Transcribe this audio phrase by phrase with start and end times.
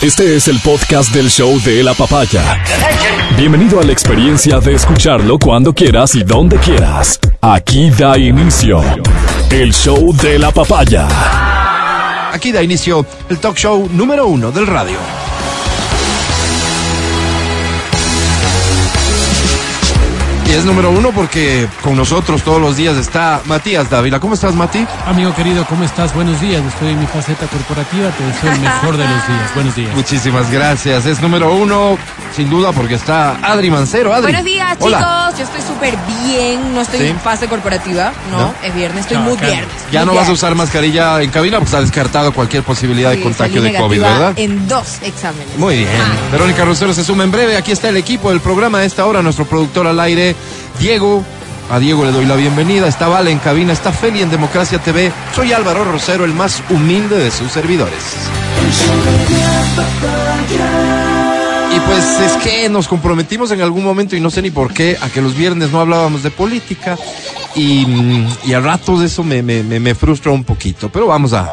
[0.00, 2.62] Este es el podcast del show de la papaya.
[3.36, 7.18] Bienvenido a la experiencia de escucharlo cuando quieras y donde quieras.
[7.40, 8.80] Aquí da inicio
[9.50, 11.08] el show de la papaya.
[12.32, 14.98] Aquí da inicio el talk show número uno del radio.
[20.48, 24.18] Y es número uno porque con nosotros todos los días está Matías Dávila.
[24.18, 24.86] ¿Cómo estás, Mati?
[25.04, 26.14] Amigo querido, ¿cómo estás?
[26.14, 26.64] Buenos días.
[26.64, 28.08] Estoy en mi faceta corporativa.
[28.12, 29.54] Te deseo el mejor de los días.
[29.54, 29.94] Buenos días.
[29.94, 31.04] Muchísimas gracias.
[31.04, 31.98] Es número uno,
[32.34, 34.10] sin duda, porque está Adri Mancero.
[34.14, 34.22] Adri.
[34.32, 34.98] Buenos días, Hola.
[34.98, 35.38] chicos.
[35.38, 35.94] Yo estoy súper
[36.24, 36.74] bien.
[36.74, 37.06] No estoy ¿Sí?
[37.08, 38.12] en fase corporativa.
[38.30, 38.54] No, ¿No?
[38.62, 39.00] es viernes.
[39.02, 39.68] Estoy No, muy viernes.
[39.92, 43.20] Ya muy no vas a usar mascarilla en cabina porque está descartado cualquier posibilidad de
[43.20, 44.32] contagio de COVID, ¿verdad?
[44.36, 45.58] En dos exámenes.
[45.58, 45.90] Muy bien.
[46.00, 46.30] Ah.
[46.32, 47.54] Verónica Rosero se suma en breve.
[47.58, 49.20] Aquí está el equipo del programa a esta hora.
[49.20, 50.34] Nuestro productor al aire,
[50.78, 51.24] Diego.
[51.70, 52.88] A Diego le doy la bienvenida.
[52.88, 53.72] Está Vale en cabina.
[53.72, 55.12] Está Feli en Democracia TV.
[55.34, 57.98] Soy Álvaro Rosero, el más humilde de sus servidores.
[61.76, 64.96] Y pues es que nos comprometimos en algún momento, y no sé ni por qué,
[65.00, 66.96] a que los viernes no hablábamos de política.
[67.54, 67.86] Y,
[68.46, 70.88] y a ratos eso me, me, frustra un poquito.
[70.90, 71.50] Pero vamos a-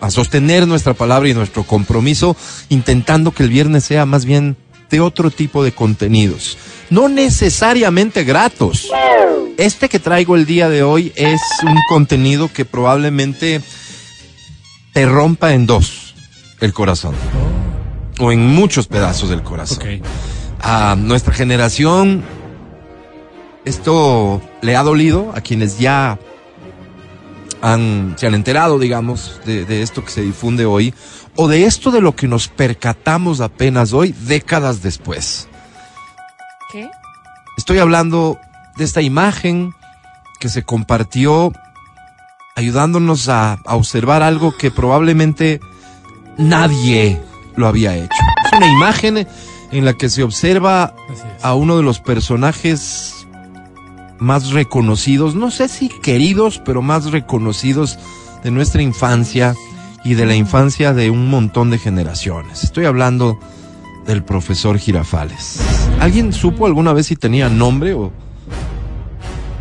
[0.00, 2.36] a sostener nuestra palabra y nuestro compromiso,
[2.68, 4.56] intentando que el viernes sea más bien
[4.90, 6.58] de otro tipo de contenidos.
[6.90, 8.90] No necesariamente gratos.
[9.56, 13.60] Este que traigo el día de hoy es un contenido que probablemente
[14.92, 16.14] te rompa en dos
[16.60, 17.14] el corazón.
[18.18, 20.02] O en muchos pedazos del corazón.
[20.60, 22.24] A nuestra generación,
[23.64, 26.18] esto le ha dolido a quienes ya
[27.62, 30.92] han, se han enterado, digamos, de, de esto que se difunde hoy,
[31.36, 35.49] o de esto de lo que nos percatamos apenas hoy, décadas después.
[36.72, 36.90] ¿Qué?
[37.56, 38.38] Estoy hablando
[38.76, 39.74] de esta imagen
[40.38, 41.52] que se compartió
[42.56, 45.60] ayudándonos a, a observar algo que probablemente
[46.38, 47.20] nadie
[47.56, 48.22] lo había hecho.
[48.44, 49.26] Es una imagen
[49.72, 50.94] en la que se observa
[51.42, 53.26] a uno de los personajes
[54.18, 57.98] más reconocidos, no sé si queridos, pero más reconocidos
[58.42, 59.54] de nuestra infancia
[60.04, 62.64] y de la infancia de un montón de generaciones.
[62.64, 63.38] Estoy hablando
[64.06, 65.60] del profesor Girafales.
[66.00, 68.12] ¿Alguien supo alguna vez si tenía nombre o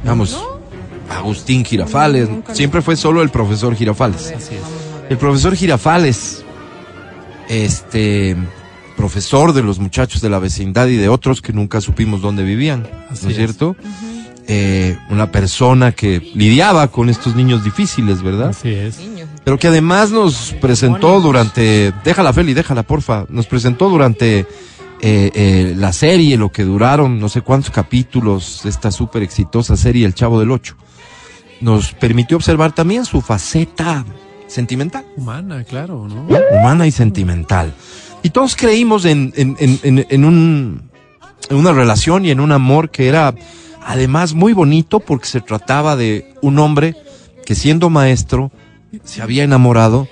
[0.04, 0.38] digamos
[1.10, 2.30] Agustín Girafales?
[2.54, 4.34] Siempre fue solo el profesor Girafales.
[4.36, 4.62] Así es.
[5.10, 6.44] El profesor Girafales,
[7.48, 8.36] este
[8.96, 12.86] profesor de los muchachos de la vecindad y de otros que nunca supimos dónde vivían,
[13.10, 13.46] Así ¿no es es.
[13.46, 13.76] cierto?
[14.48, 18.50] Eh, una persona que lidiaba con estos niños difíciles, ¿verdad?
[18.50, 19.00] Así es.
[19.50, 24.46] Pero que además nos presentó durante, déjala Feli, déjala porfa, nos presentó durante eh,
[25.02, 30.06] eh, la serie, lo que duraron no sé cuántos capítulos, de esta súper exitosa serie
[30.06, 30.76] El Chavo del Ocho.
[31.62, 34.06] Nos permitió observar también su faceta
[34.46, 36.28] sentimental Humana, claro, ¿no?
[36.60, 37.74] humana y sentimental.
[38.22, 40.92] Y todos creímos en, en- en un,
[41.50, 43.34] en una relación y en un amor que era
[43.84, 46.96] además muy bonito porque se trataba de un hombre
[47.48, 48.52] que siendo maestro
[49.04, 50.08] se había enamorado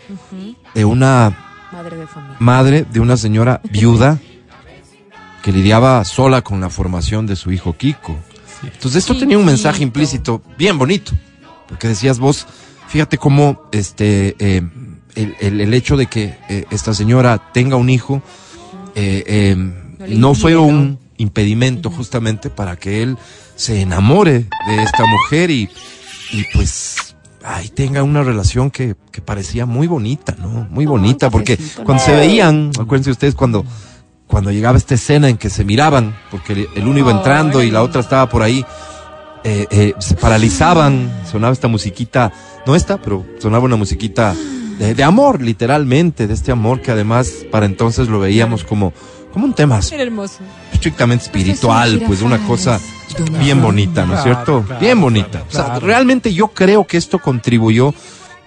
[0.73, 1.37] de una
[1.71, 2.37] Madre de familia.
[2.39, 4.19] madre, de una señora viuda
[5.43, 8.17] que lidiaba sola con la formación de su hijo Kiko.
[8.61, 8.67] Sí.
[8.73, 11.11] Entonces esto tenía un mensaje implícito bien bonito,
[11.69, 12.47] porque decías vos,
[12.87, 14.61] fíjate cómo este eh,
[15.15, 18.21] el, el- el hecho de que eh, esta señora tenga un hijo
[18.95, 19.55] eh, eh,
[20.09, 23.17] No fue un impedimento justamente para que él
[23.55, 25.69] se enamore de esta mujer y,
[26.31, 27.15] y pues
[27.47, 30.67] ay, tenga una relación que, que parecía muy bonita, ¿no?
[30.69, 33.65] Muy bonita, porque cuando se veían, acuérdense ustedes cuando
[34.27, 37.71] cuando llegaba esta escena en que se miraban, porque el, el uno iba entrando y
[37.71, 38.65] la otra estaba por ahí,
[39.45, 42.33] eh, eh, se paralizaban, sonaba esta musiquita,
[42.65, 44.35] no esta, pero sonaba una musiquita
[44.77, 48.91] de, de amor, literalmente, de este amor que además para entonces lo veíamos como,
[49.31, 50.39] como un tema Era hermoso.
[50.77, 52.79] Estrictamente espiritual, pues una cosa
[53.39, 54.63] bien bonita, ¿no es cierto?
[54.79, 55.43] bien bonita.
[55.49, 57.93] O sea, realmente yo creo que esto contribuyó,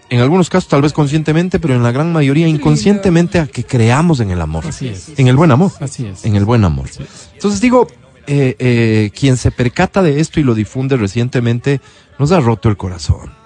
[0.08, 4.20] en algunos casos tal vez conscientemente, pero en la gran mayoría inconscientemente a que creamos
[4.20, 5.10] en el amor, Así es.
[5.16, 6.24] en el buen amor, Así es.
[6.24, 6.88] en el buen amor.
[7.34, 7.86] Entonces digo,
[8.26, 11.80] eh, eh, quien se percata de esto y lo difunde recientemente,
[12.18, 13.39] nos ha roto el corazón.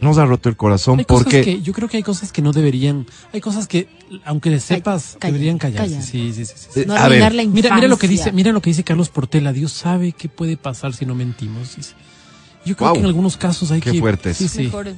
[0.00, 1.42] Nos ha roto el corazón Hay cosas porque...
[1.42, 3.88] que, yo creo que hay cosas que no deberían, hay cosas que,
[4.24, 5.94] aunque sepas, calla, deberían callarse.
[5.94, 6.02] calla.
[6.02, 6.80] Sí, sí, sí, sí.
[6.80, 9.08] Eh, No a ver, la Mira, mira lo que dice, mira lo que dice Carlos
[9.08, 9.52] Portela.
[9.52, 11.76] Dios sabe qué puede pasar si no mentimos.
[11.76, 11.94] dice.
[12.66, 12.94] Yo creo Wow.
[12.94, 14.00] que en algunos casos hay Qué que.
[14.00, 14.62] fuerte Sí, sí.
[14.64, 14.94] Mejor.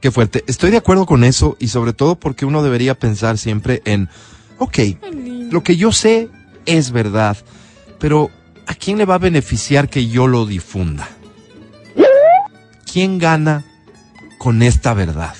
[0.00, 0.44] Qué fuerte.
[0.46, 4.08] Estoy de acuerdo con eso y sobre todo porque uno debería pensar siempre en,
[4.58, 4.78] ok,
[5.50, 6.28] lo que yo sé
[6.64, 7.36] es verdad,
[7.98, 8.30] pero
[8.66, 11.08] ¿a quién le va a beneficiar que yo lo difunda?
[12.90, 13.64] ¿Quién gana
[14.44, 15.34] con esta verdad?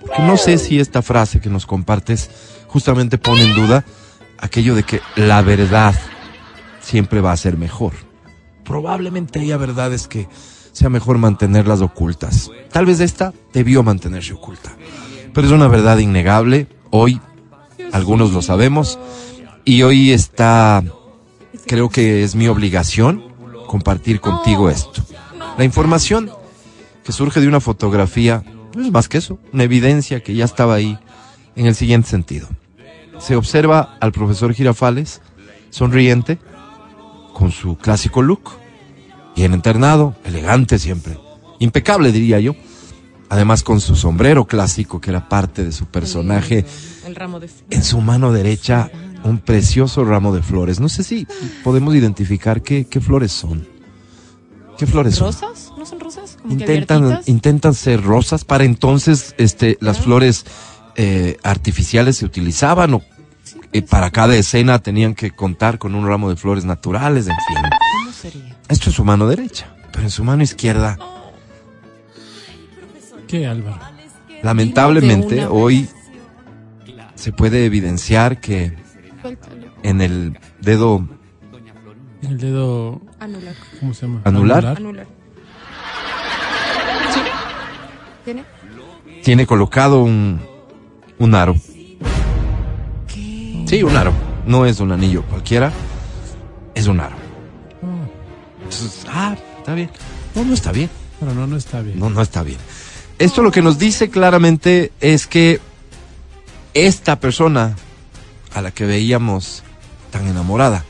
[0.00, 2.28] Porque no sé si esta frase que nos compartes
[2.66, 3.84] justamente pone en duda
[4.36, 5.94] aquello de que la verdad
[6.80, 7.92] siempre va a ser mejor.
[8.64, 10.26] Probablemente haya verdades que
[10.72, 12.50] sea mejor mantenerlas ocultas.
[12.72, 14.72] Tal vez esta debió mantenerse oculta.
[15.32, 16.66] Pero es una verdad innegable.
[16.90, 17.20] Hoy
[17.92, 18.98] algunos lo sabemos
[19.64, 20.82] y hoy está,
[21.68, 23.22] creo que es mi obligación
[23.68, 25.00] compartir contigo esto.
[25.56, 26.41] La información
[27.04, 28.44] que surge de una fotografía
[28.74, 30.98] no es más que eso, una evidencia que ya estaba ahí
[31.56, 32.48] en el siguiente sentido.
[33.18, 35.20] Se observa al profesor Girafales
[35.70, 36.38] sonriente,
[37.34, 38.50] con su clásico look,
[39.36, 41.18] bien internado, elegante siempre,
[41.58, 42.54] impecable diría yo,
[43.28, 46.64] además con su sombrero clásico que era parte de su personaje,
[47.06, 48.90] El ramo de en su mano derecha
[49.24, 50.80] un precioso ramo de flores.
[50.80, 51.26] No sé si
[51.62, 53.66] podemos identificar qué, qué flores son.
[54.76, 55.28] ¿Qué flores son?
[55.28, 55.72] ¿Rosas?
[55.78, 56.01] ¿No son rosas?
[56.42, 58.44] Como Intentan, intentan ser rosas.
[58.44, 60.44] Para entonces, este, las flores
[60.96, 63.02] eh, artificiales se utilizaban o
[63.72, 67.56] eh, para cada escena tenían que contar con un ramo de flores naturales, en fin.
[68.00, 68.56] ¿Cómo sería?
[68.68, 70.98] Esto es su mano derecha, pero en su mano izquierda,
[73.28, 73.78] ¿Qué, Álvaro?
[74.42, 75.88] lamentablemente, hoy
[77.14, 78.76] se puede evidenciar que
[79.82, 81.06] en el dedo
[82.22, 83.54] El dedo, Anular.
[83.80, 84.20] ¿cómo se llama?
[84.24, 84.66] ¿Anular?
[84.66, 85.06] Anular.
[87.14, 87.20] Sí.
[88.24, 88.44] ¿Tiene?
[89.22, 90.40] tiene colocado un,
[91.18, 91.56] un aro.
[93.66, 94.12] Sí, un aro.
[94.46, 95.72] No es un anillo cualquiera,
[96.74, 97.16] es un aro.
[98.58, 99.90] Entonces, ah, está bien.
[100.34, 100.90] No, no está bien.
[101.20, 101.98] Pero no, no está bien.
[101.98, 102.58] No, no está bien.
[103.18, 105.60] Esto lo que nos dice claramente es que
[106.74, 107.76] esta persona
[108.52, 109.62] a la que veíamos
[110.10, 110.84] tan enamorada,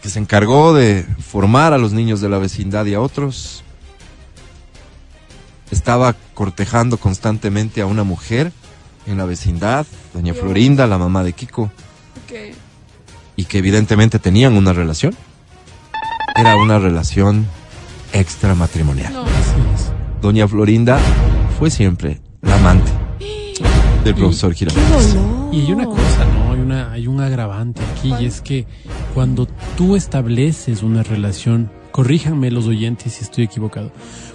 [0.00, 3.64] que se encargó de formar a los niños de la vecindad y a otros,
[5.70, 8.52] estaba cortejando constantemente a una mujer
[9.06, 11.70] en la vecindad, doña Florinda, la mamá de Kiko,
[13.36, 15.14] y que evidentemente tenían una relación.
[16.36, 17.46] Era una relación
[18.12, 19.12] extramatrimonial.
[19.12, 19.22] No.
[19.22, 19.92] Así es.
[20.20, 20.98] Doña Florinda
[21.58, 22.90] fue siempre la amante
[24.04, 25.16] del profesor Girafales.
[25.52, 26.52] Y hay una cosa, ¿no?
[26.52, 28.66] Hay, una, hay un agravante aquí y es que
[29.14, 31.70] cuando tú estableces una relación,
[32.02, 33.90] corríjanme los oyentes si estoy equivocado,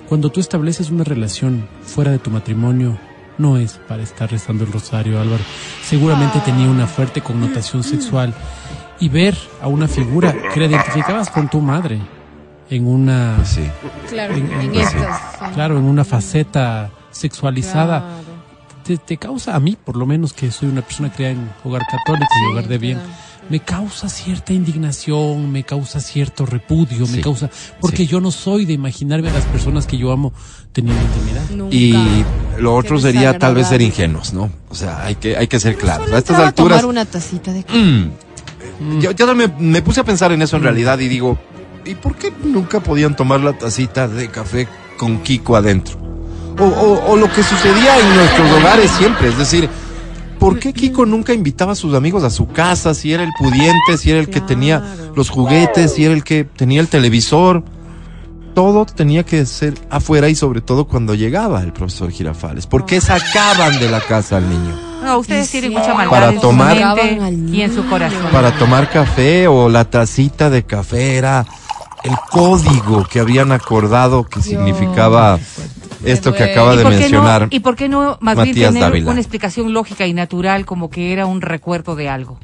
[0.10, 2.98] cuando tú estableces una relación fuera de tu matrimonio,
[3.38, 5.42] no es para estar rezando el rosario, Álvaro.
[5.82, 8.34] Seguramente tenía una fuerte connotación sexual
[9.00, 12.02] y ver a una figura que la identificabas con tu madre
[12.70, 13.64] en una, Pues sí.
[14.10, 14.98] Claro, En- en, pues sí.
[14.98, 15.22] estas.
[15.40, 15.46] sí.
[15.54, 18.00] claro, en una faceta sexualizada.
[18.00, 18.24] Claro.
[18.84, 21.84] te, te causa, a mí por lo menos que soy una persona criada en hogar
[21.90, 23.14] católico y Sí, hogar de bien, claro.
[23.50, 27.50] Me causa cierta indignación, me causa cierto repudio, me causa,
[27.82, 28.08] porque sí.
[28.08, 30.34] yo no soy de imaginarme a las personas que yo amo
[30.72, 31.50] teniendo intimidad.
[31.50, 31.76] Nunca.
[31.76, 32.26] Y
[32.60, 34.50] lo otro Qué sería tal vez ser ingenuos, ¿no?
[34.70, 36.12] O sea, hay que, hay que ser claros.
[36.12, 36.80] A estas alturas.
[36.82, 37.64] tomar una tacita de
[38.80, 39.00] Mm.
[39.02, 41.38] Yo, yo me, me puse a pensar en eso en realidad y digo,
[41.86, 44.68] ¿y por qué nunca podían tomar la tacita de café
[44.98, 45.98] con Kiko adentro?
[46.60, 49.70] O, o- o lo que sucedía en nuestros hogares siempre, es decir,
[50.44, 53.98] ¿por qué Kiko nunca invitaba a sus amigos a su casa si era el pudiente,
[53.98, 54.84] si era el que tenía
[55.16, 57.64] los juguetes, si era el que tenía el televisor?
[58.54, 62.68] Todo tenía que ser afuera y sobre todo cuando llegaba el profesor Girafales.
[62.68, 64.78] ¿Por qué sacaban de la casa al niño?
[65.04, 65.78] No, ustedes tienen sí.
[65.78, 68.20] mucha maldad Para en tomar- su mente y en su corazón.
[68.32, 71.46] para tomar café o la tacita de café era
[72.04, 75.40] el código que habían acordado que significaba
[76.04, 77.42] esto que acaba ¿Y de por, qué mencionar.
[77.44, 79.12] no, ¿Y por qué no más bien Matías tener Dávila.
[79.12, 82.40] una explicación lógica y natural como que era un recuerdo de algo?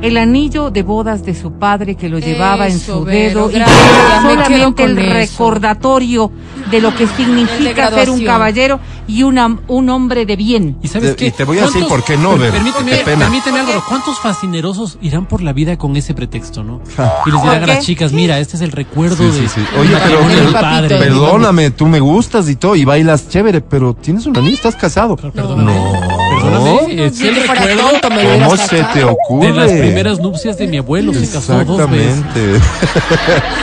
[0.00, 3.52] El anillo de bodas de su padre que lo llevaba en su Vero, dedo y
[3.54, 5.12] que gracias, era me quedo solamente el eso.
[5.12, 6.32] recordatorio
[6.70, 8.78] de lo que significa ser un caballero
[9.08, 10.76] y una, un hombre de bien.
[10.82, 11.26] ¿Y sabes Te- qué?
[11.26, 12.52] y te voy a decir ¿Cuántos- por qué no, Vero.
[12.52, 13.18] Permíteme, Qué pena.
[13.26, 16.80] permíteme Álvaro, ¿cuántos fascinerosos irán por la vida con ese pretexto, no?
[17.26, 19.54] Y les ¿Por dirán a las chicas, mira, este es el recuerdo Sí, de sí,
[19.54, 19.60] sí.
[19.78, 20.98] Oye, pero- Papito, padre.
[20.98, 25.16] Perdóname, tú me gustas y todo, y bailas chévere, pero tienes un anillo, estás casado.
[25.16, 25.72] Perdóname.
[25.74, 26.11] No.
[26.42, 29.46] Perdóname, es el si fuera recuerdo tonto, me ¿Cómo se te ocurre?
[29.46, 31.12] de las primeras nupcias de mi abuelo.
[31.14, 32.18] Se casó dos veces.
[32.18, 32.60] Exactamente.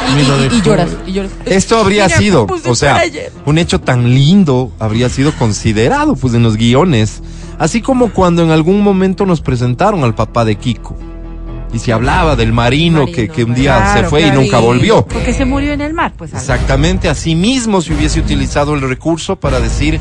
[0.52, 1.32] Y, lloras, y lloras.
[1.46, 3.02] Esto habría Mira, sido, pues, o sea,
[3.46, 7.22] un hecho tan lindo habría sido considerado pues en los guiones,
[7.60, 10.98] así como cuando en algún momento nos presentaron al papá de Kiko
[11.74, 14.44] y se hablaba del marino, Marino, que, que un día Claro, se fue claro, y
[14.44, 15.06] nunca volvió.
[15.06, 16.34] Porque se murió en el mar, pues.
[16.34, 20.00] Exactamente, así mismo se hubiese utilizado el recurso para decir,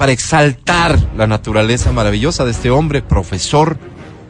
[0.00, 3.76] para exaltar la naturaleza maravillosa de este hombre, profesor,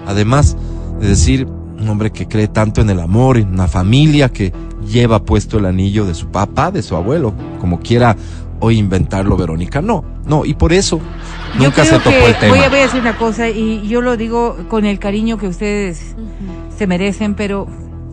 [0.05, 0.57] además
[0.99, 4.53] de decir, un hombre que cree tanto en el amor, en una familia que
[4.85, 8.17] lleva puesto el anillo de su papá, de su abuelo, como quiera
[8.59, 9.81] hoy inventarlo Verónica.
[9.81, 10.99] No, No, y por eso
[11.55, 12.57] Yo nunca creo se tocó que el tema.
[12.57, 15.47] Voy a, voy a decir una cosa y yo lo digo con el cariño que
[15.47, 16.17] ustedes
[16.77, 17.69] se merecen, pero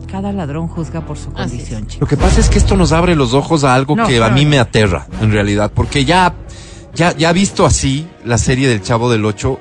[0.08, 3.34] cada ladrón juzga por su condición, Lo que pasa es que esto nos abre los
[3.34, 6.34] ojos a algo No, que a mí me aterra, en realidad, porque ya,
[6.94, 9.60] ya, ya visto así la serie del Chavo del Ocho,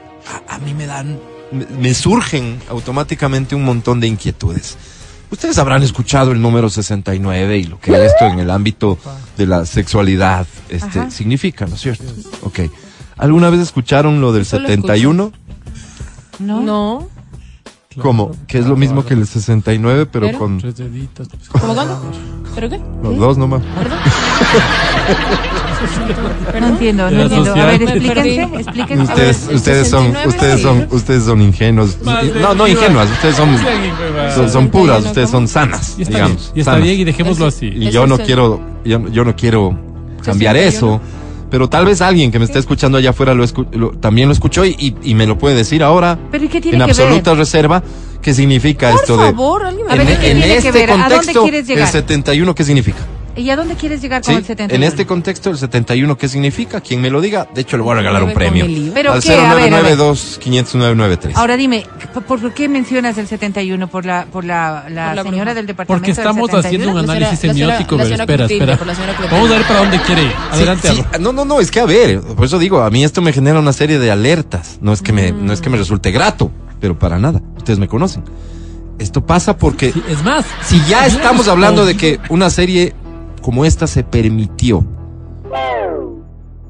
[0.49, 1.19] a, a mí me dan,
[1.51, 4.77] me, me surgen automáticamente un montón de inquietudes.
[5.29, 8.97] Ustedes habrán escuchado el número 69 y lo que esto en el ámbito
[9.37, 11.11] de la sexualidad este, Ajá.
[11.11, 12.05] significa, ¿no es cierto?
[12.43, 12.61] Ok.
[13.17, 15.33] ¿Alguna vez escucharon lo del Solo 71?
[16.39, 16.61] ¿No?
[16.61, 17.09] No.
[18.01, 18.31] ¿Cómo?
[18.47, 21.27] Que es lo mismo que el 69, pero Pero- con Tres deditos.
[21.29, 21.99] pues, ¿Cómo cuándo?
[22.55, 22.79] ¿Pero qué?
[23.03, 23.61] los dos nomás.
[26.51, 26.61] ¿Perdón?
[26.61, 27.51] No entiendo, no entiendo.
[27.53, 29.03] A ver, explíquense, Me explíquense.
[29.03, 31.97] Ustedes, ustedes son, 69 ustedes son, ustedes son ingenuos.
[32.41, 33.09] No, no ingenuas.
[33.11, 33.49] ustedes son,
[34.35, 36.37] son, son puras, 71, ustedes son sanas, Y está digamos.
[36.37, 36.83] bien, y está sanas.
[36.87, 37.67] bien y dejémoslo así.
[37.67, 39.77] Y yo no quiero, yo, yo no quiero
[40.23, 40.67] cambiar 61.
[40.67, 41.01] eso,
[41.49, 44.33] pero tal vez alguien que me esté escuchando allá afuera lo escu- lo- también lo
[44.33, 46.91] escuchó y, y, y me lo puede decir ahora Pero ¿y qué tiene en que
[46.91, 47.39] absoluta ver?
[47.39, 47.83] reserva
[48.21, 50.61] qué significa Por esto favor, alguien me A ver, de ¿y qué en, en tiene
[50.61, 50.91] que este ver?
[50.91, 51.91] ¿A dónde contexto quieres el llegar?
[51.91, 52.99] 71 qué significa
[53.37, 54.37] ¿Y a dónde quieres llegar con ¿Sí?
[54.39, 54.75] el 71?
[54.83, 56.81] En este contexto, el 71, ¿qué significa?
[56.81, 58.65] Quien me lo diga, de hecho le voy a regalar un premio.
[58.93, 59.35] ¿Pero Al qué?
[59.37, 59.97] A ver, a ver.
[59.97, 61.31] 0992-50993.
[61.35, 61.85] Ahora dime,
[62.27, 63.87] ¿por, qué mencionas el 71?
[63.87, 66.67] ¿Por la, por la, la, Por la señora del departamento Porque del estamos 71?
[66.67, 69.27] haciendo un análisis la señora- semiótico, la pero señora espera, espera.
[69.31, 70.31] Vamos a ver para dónde quiere ir.
[70.51, 73.21] Adelante, Sí, no, no, no, es que a ver, por eso digo, a mí esto
[73.21, 74.77] me genera una serie de alertas.
[74.81, 77.41] No es que me, no es que me resulte grato, pero para nada.
[77.57, 78.23] Ustedes me conocen.
[78.99, 82.95] Esto pasa porque Sí, es más, si ya estamos hablando de que una serie
[83.47, 84.85] como esta se permitió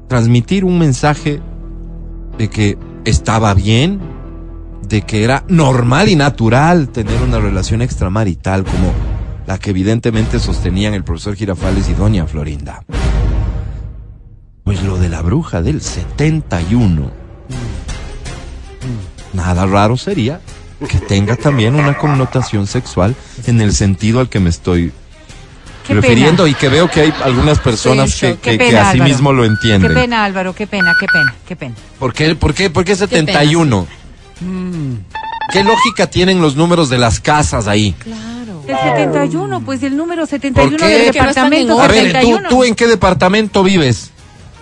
[0.06, 1.40] transmitir un mensaje
[2.38, 3.98] de que estaba bien,
[4.86, 8.92] de que era normal y natural tener una relación extramarital como
[9.44, 12.84] la que evidentemente sostenían el profesor Girafales y doña Florinda.
[14.62, 17.10] Pues lo de la bruja del 71.
[19.32, 20.40] Nada raro sería
[20.88, 23.16] que tenga también una connotación sexual
[23.48, 24.92] en el sentido al que me estoy
[25.88, 26.50] Qué refiriendo pena.
[26.50, 29.10] y que veo que hay algunas personas Sí, que, que, Qué que pena, así Álvaro.
[29.10, 29.90] mismo lo entienden.
[29.90, 31.74] Qué pena, Álvaro, qué pena, qué pena, qué pena.
[31.98, 33.86] ¿Por qué, por qué, por qué 71?
[34.40, 34.92] Mm,
[35.52, 37.94] ¿Qué lógica tienen los números de las casas ahí?
[37.98, 38.62] Claro.
[38.68, 40.86] El 71, pues el número 71 ¿Por qué?
[40.94, 41.88] del no departamento orden.
[41.88, 42.48] A ver, ¿tú, 71.
[42.50, 44.10] tú en qué departamento vives?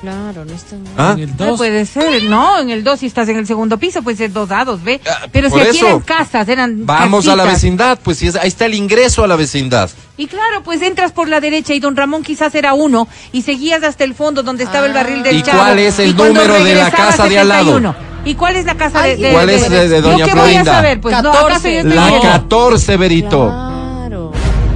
[0.07, 1.13] Claro, no está ¿Ah?
[1.17, 1.57] en el No 2.
[1.59, 4.49] puede ser, no, en el 2 si estás en el segundo piso, pues es dos
[4.49, 5.01] dados, ve.
[5.05, 5.87] Ah, Pero si aquí eso.
[5.89, 7.63] eran casas, eran Vamos a la casitas.
[7.63, 9.91] vecindad, pues si es, ahí está el ingreso a la vecindad.
[10.17, 13.83] Y claro, pues entras por la derecha y don Ramón quizás era uno y seguías
[13.83, 15.59] hasta el fondo donde estaba el barril del ¿Y chavo.
[15.59, 17.65] cuál es el y número de la casa de al lado?
[17.75, 17.95] 71.
[18.25, 20.25] ¿Y cuál es la casa de, Ay, de- ¿cuál de- es de- de ¿Yo doña
[20.25, 20.73] qué voy a Florinda?
[20.73, 21.01] saber?
[21.01, 21.73] Pues no, acaso 14.
[21.73, 22.29] yo estoy La viendo.
[22.29, 23.47] 14, Berito.
[23.49, 24.33] Claro.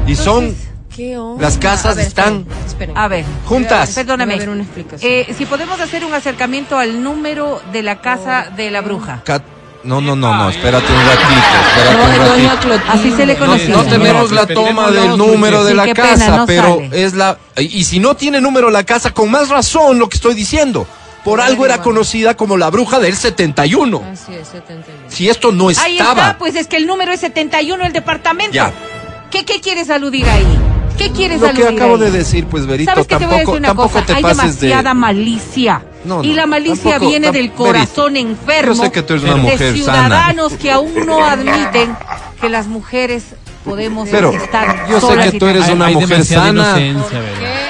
[0.08, 1.29] Y son Entonces, ¿Qué onda?
[1.40, 2.98] Las casas A ver, están- esperen, esperen.
[2.98, 3.90] A ver, juntas.
[3.94, 4.34] perdóname.
[4.48, 5.10] Una explicación.
[5.10, 9.22] Eh, si podemos hacer un acercamiento al número de la casa de la bruja.
[9.82, 11.30] No, no, no, no, espérate un ratito,
[11.68, 12.92] espérate No, un ratito.
[12.92, 13.74] Así se le No, conocía.
[13.74, 17.02] no tenemos la toma del número de sí, la pena, casa, no pero sale.
[17.04, 17.38] es la...
[17.56, 20.86] Y si no tiene número la casa, con más razón lo que estoy diciendo.
[21.24, 24.02] Por algo era conocida como la bruja del 71.
[24.12, 24.98] Así es, 71.
[25.08, 26.22] Si esto no Ahí estaba...
[26.28, 28.52] está, pues es que el número es 71 el departamento.
[28.52, 28.72] Ya.
[29.30, 30.46] ¿Qué, qué quieres aludir ahí?
[30.98, 32.00] ¿Qué quieres Lo que aludir acabo ahí?
[32.00, 34.06] de decir, pues Berito, ¿Sabes qué te voy a decir tampoco, una tampoco cosa?
[34.06, 34.66] te Hay pases de...
[34.66, 35.82] demasiada malicia.
[36.04, 39.12] No, y no, la malicia tampoco, viene del corazón Berito, enfermo yo sé que tú
[39.14, 41.96] eres una de mujer ciudadanos que aún no admiten
[42.40, 43.24] que las mujeres
[43.64, 46.74] podemos Pero estar yo sé que y tú eres Hay, una hay mujer demasiada sana.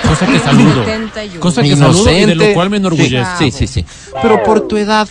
[0.09, 0.85] Cosa que saludo.
[0.85, 1.41] 71.
[1.41, 2.35] Cosa que saludo y de Inocente.
[2.49, 3.31] lo cual me enorgullece.
[3.39, 3.85] Sí, sí, sí.
[4.23, 5.09] Pero por tu edad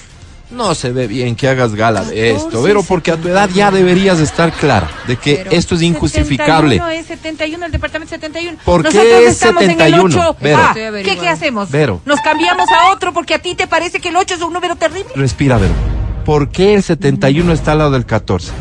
[0.52, 3.50] no se ve bien que hagas gala de esto, 14, pero porque a tu edad
[3.54, 6.76] ya deberías estar clara de que Pero- esto es injustificable.
[6.78, 8.58] 71 es 71, el departamento 71.
[8.66, 10.06] ¿Por qué Nosotros es estamos en 71?
[10.08, 10.38] el 8.
[10.42, 10.58] Vero.
[10.62, 11.18] Ah, ¿qué.
[11.18, 11.70] ¿Qué hacemos?
[11.72, 12.02] Vero.
[12.06, 14.76] Nos cambiamos a otro porque a ti te parece que el 8 es un número
[14.76, 15.12] terrible.
[15.16, 15.74] Respira, Vero.
[16.26, 18.52] ¿Por qué el 71 está al lado del 14?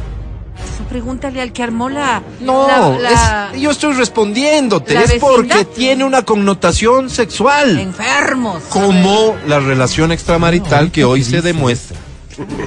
[0.88, 2.22] Pregúntale al que armó la...
[2.40, 4.94] No, la- la- es- yo estoy respondiéndote.
[4.94, 7.78] la Es porque tiene una connotación sexual.
[7.78, 8.62] Enfermos.
[8.70, 11.96] Como la relación extramarital que hoy se demuestra.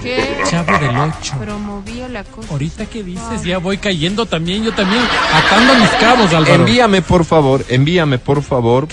[0.03, 0.41] ¿Qué?
[0.49, 1.33] Chavo del 8.
[1.39, 2.49] Promovía la cosa.
[2.51, 5.01] Ahorita que dices, ya voy cayendo también, yo también,
[5.33, 6.55] atando mis cabos, Álvaro.
[6.55, 8.89] Envíame, por favor, envíame, por favor,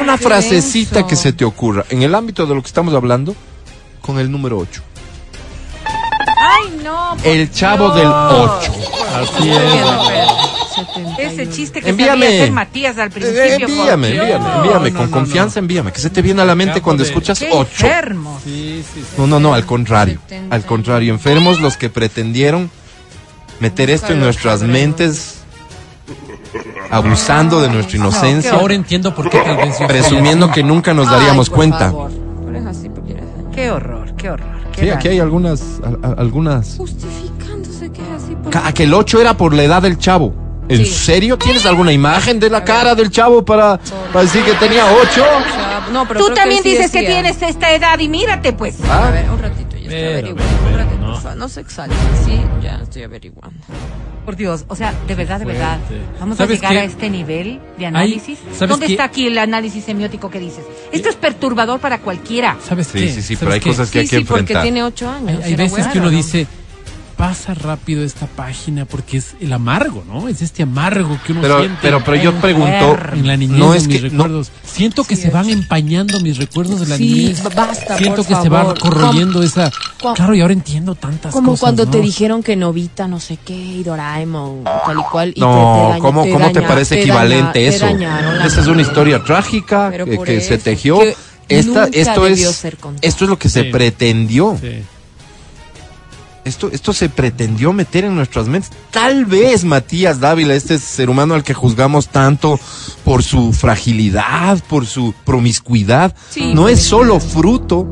[0.00, 3.34] una frasecita que se te ocurra en el ámbito de lo que estamos hablando
[4.00, 4.80] con el número 8.
[6.44, 7.16] Ay, no.
[7.22, 7.96] El chavo Dios.
[7.96, 8.72] del 8.
[9.14, 11.32] Así es.
[11.32, 12.24] Ese chiste que Envíame.
[12.26, 13.42] sabía hacer Matías al principio.
[13.42, 14.24] Eh, envíame, Dios.
[14.26, 17.02] envíame, envíame, No, con no, confianza, envíame, que se te viene a la mente cuando
[17.04, 17.86] de- escuchas Qué 8.
[17.86, 18.42] enfermos.
[18.42, 19.06] Sí, sí, sí.
[19.18, 20.54] No, no, no, al contrario, 70.
[20.56, 22.70] al contrario, enfermos los que pretendieron
[23.60, 25.36] meter esto en nuestras mentes,
[26.90, 31.14] abusando de nuestra inocencia, Ahora entiendo por qué tal vez presumiendo que nunca nos Ay,
[31.16, 31.78] daríamos por cuenta.
[31.90, 32.10] favor.
[33.54, 34.61] Qué horror, qué horror.
[34.80, 36.76] Sí, aquí hay algunas, a- a- algunas.
[36.76, 38.34] Justificándose que es así.
[38.36, 40.34] por- Ca- Que el 8 era por la edad del chavo.
[40.68, 40.86] ¿En Sí.
[40.86, 41.36] serio?
[41.36, 43.78] ¿Tienes alguna imagen de la cara del chavo para,
[44.12, 45.02] para decir que tenía 8?
[45.04, 47.20] O sea, no, pero Tú creo también que sí dices que decía.
[47.22, 48.78] tienes esta edad y mírate, pues.
[48.88, 49.08] Ah.
[49.08, 50.44] A ver, un ratito, ya estoy Pero, averiguando.
[50.62, 51.12] pero, un ratito, no.
[51.12, 53.58] por favor, no se exalten, sí, ya estoy averiguando.
[54.24, 55.78] Por Dios, o sea, de verdad, de verdad.
[56.20, 56.78] Vamos a ¿Sabes llegar qué?
[56.78, 58.38] a este nivel de análisis.
[58.52, 58.92] ¿sabes ¿Dónde qué?
[58.92, 60.64] está aquí el análisis semiótico que dices?
[60.92, 62.56] Esto es perturbador para cualquiera.
[62.64, 63.08] ¿Sabes Sí, qué?
[63.08, 63.68] sí, sí, ¿Sabes pero hay qué?
[63.70, 64.62] cosas que hay Sí, que sí, porque enfrentar.
[64.62, 65.42] tiene ocho años.
[65.44, 66.16] Hay, hay veces bueno, que uno ¿no?
[66.16, 66.46] dice,
[67.22, 70.26] pasa rápido esta página porque es el amargo, ¿no?
[70.26, 71.78] Es este amargo que uno Pero, siente.
[71.80, 74.50] pero, pero yo pregunto, en la niñez, no es que, mis no, recuerdos.
[74.64, 75.32] Siento que Sí, se es.
[75.34, 77.44] van empañando mis recuerdos de la Sí, niñez.
[77.54, 79.70] basta, Siento por que se va corroyendo esa.
[80.00, 81.60] Como- Claro, y ahora entiendo tantas Como cosas.
[81.60, 85.32] cuando te dijeron que Novita no sé qué y Doraemon tal y cual.
[85.36, 87.84] Y no, te, te daña- ¿cómo, ¿cómo te parece te equivalente daña- eso?
[87.86, 90.98] dañaron Esa es una historia trágica que, que se tejió.
[90.98, 91.14] que
[91.48, 92.64] Esta, nunca esto debió es,
[93.00, 94.58] esto es lo que se pretendió.
[94.60, 94.82] Sí.
[96.44, 98.72] Esto, esto se pretendió meter en nuestras mentes.
[98.90, 102.58] Tal vez Matías Dávila, este ser humano al que juzgamos tanto
[103.04, 107.86] por su fragilidad, por su promiscuidad, Sí, no es solo fruto,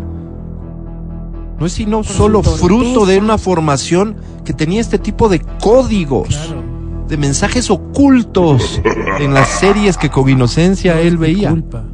[1.58, 6.64] no es sino solo fruto de una formación que tenía este tipo de códigos, Claro.
[7.06, 8.80] de mensajes ocultos
[9.20, 11.50] en las series que con inocencia él Mi veía.
[11.50, 11.84] culpa.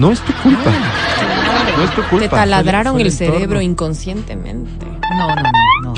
[0.00, 0.70] No es tu culpa.
[1.76, 2.28] No es tu Te culpa.
[2.30, 4.86] taladraron Fue el el cerebro inconscientemente.
[5.18, 5.42] No, no, no.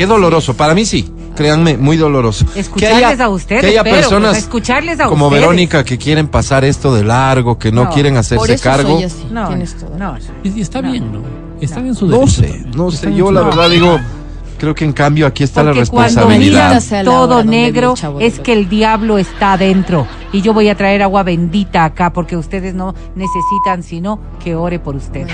[0.05, 0.07] No.
[0.07, 0.55] Qué doloroso.
[0.57, 1.11] Para mí sí.
[1.37, 2.45] Créanme, muy doloroso.
[2.57, 5.43] Escucharles a ustedes, que haya pero, personas pues, escucharles a como ustedes.
[5.43, 8.95] Verónica que quieren pasar esto de largo, que no, No, quieren Por hacerse eso cargo.
[8.97, 9.26] soy así.
[9.31, 10.17] No, Tienes no.
[10.43, 10.90] Y, está No.
[10.90, 11.21] bien, ¿no?
[11.61, 12.33] Están en su No derecho.
[12.43, 12.97] sé, no sé.
[12.97, 14.00] Están en Yo la verdad digo,
[14.59, 16.83] creo que en cambio aquí está la Porque cuando responsabilidad.
[16.93, 20.09] hora todo negro es que el diablo está adentro.
[20.33, 24.81] Y yo voy a traer agua bendita acá porque ustedes no necesitan sino que ore
[24.81, 25.28] por ustedes.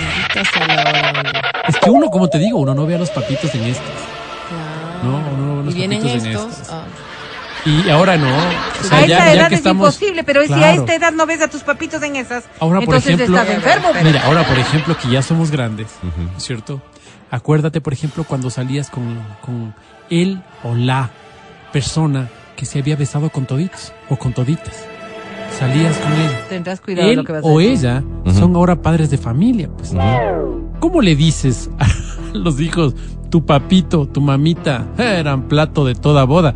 [1.66, 3.86] Es que uno, como te digo, uno no ve a los papitos en estas.
[5.10, 5.36] Claro.
[5.36, 6.70] No, no, los y vienen en estos.
[6.70, 6.84] ah,
[7.66, 8.26] Y ahora no.
[8.28, 10.80] O sea, a ya- esta ya edad que es estamos- imposible, pero si a Claro.
[10.82, 13.88] esta edad no ves a tus papitos en esas, Ahora, por entonces ejemplo, estás enfermo.
[14.02, 15.88] Mira, ahora, por ejemplo, que ya somos grandes,
[16.36, 16.82] ¿cierto?
[17.30, 19.74] Acuérdate, por ejemplo, cuando salías con, con
[20.10, 21.10] él o la
[21.72, 24.84] persona que se había besado con toditos o con toditas.
[25.58, 26.30] Salías con él.
[26.48, 27.72] Tendrás cuidado de Él lo que vas a o decir.
[27.78, 28.02] ella
[28.38, 29.92] son ahora padres de familia, pues.
[30.80, 31.86] ¿Cómo le dices a
[32.36, 32.94] los hijos,
[33.34, 36.54] tu papito, tu mamita, eran plato de toda boda?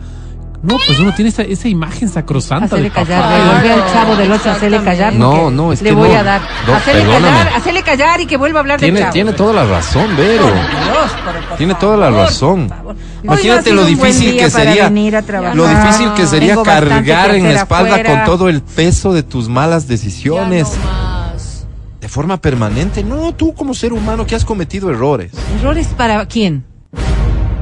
[0.63, 3.07] No, pues uno tiene esa, esa imagen sacrosanta Hacerle de papá.
[3.07, 5.13] callar, al chavo del 8, hacerle callar.
[5.13, 6.15] No, no, es le que voy no.
[6.15, 6.41] a dar.
[6.69, 7.37] No, hacerle perdóname.
[7.37, 9.13] callar, hacerle callar y que vuelva a hablar del Tiene, chavo.
[9.13, 10.45] tiene toda la razón, Vero.
[10.45, 12.71] Por Dios, pero por Tiene favor, toda la razón.
[13.25, 14.85] Imagínate lo difícil que sería.
[14.85, 15.57] venir a trabajar.
[15.57, 18.25] Lo difícil que sería cargar en la espalda afuera.
[18.25, 20.69] con todo el peso de tus malas ya decisiones.
[22.09, 23.05] De forma permanente.
[23.05, 25.31] No, tú como ser humano que has cometido errores.
[25.61, 26.65] ¿Errores para quién?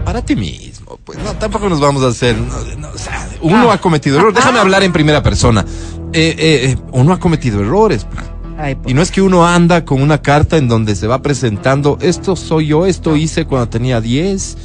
[0.05, 1.01] Para ti mismo.
[1.05, 2.37] Pues no, tampoco nos vamos a hacer.
[2.39, 3.75] no, no, o sea, uno Ah.
[3.75, 4.37] ha cometido errores.
[4.37, 5.65] Déjame hablar en primera persona.
[6.13, 8.07] Eh, eh, eh, uno ha cometido errores.
[8.57, 11.99] Ay, Y no es que uno anda con una carta en donde se va presentando,
[12.01, 14.59] esto soy yo, esto hice cuando tenía 10.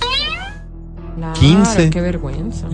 [1.18, 1.90] Claro, 15.
[1.90, 2.68] Qué vergüenza.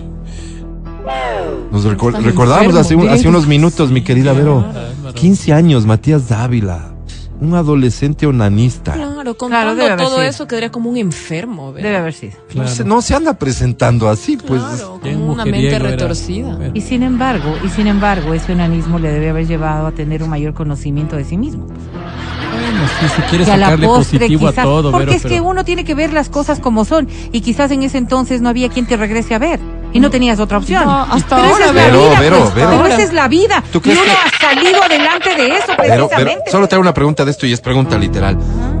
[1.72, 4.62] Nos reco- Están recordamos enfermos, hace, un- hace unos minutos, mi querida Vero.
[4.70, 5.14] Claro.
[5.14, 6.92] 15 años, Matías Dávila.
[7.40, 8.94] Un adolescente onanista.
[8.94, 10.22] Claro, contando Claro, todo sido.
[10.22, 11.88] eso quedaría como un enfermo, ¿verdad?
[11.88, 12.32] Debe haber sido.
[12.54, 14.60] No, se, no se anda presentando así, pues.
[14.60, 16.58] Claro, como una mente retorcida.
[16.74, 20.30] Y sin embargo, y sin embargo, ese enanismo le debe haber llevado a tener un
[20.30, 21.66] mayor conocimiento de sí mismo.
[21.66, 25.16] Bueno, sí, si quieres que a la sacarle postre positivo quizás, a todo, porque Vero,
[25.16, 27.98] es que pero- uno tiene que ver las cosas como son y quizás en ese
[27.98, 29.60] entonces no había quien te regrese a ver
[29.92, 30.84] y no tenías otra opción.
[30.84, 32.50] No, hasta pero ahora, esa es la Vero, vida, Vero, pues.
[32.54, 35.64] Pero esa es la vida ¿Tú y crees uno que- ha salido adelante de eso
[35.68, 36.50] Pero, pero precisamente.
[36.50, 38.36] solo te hago una pregunta de esto y es pregunta literal.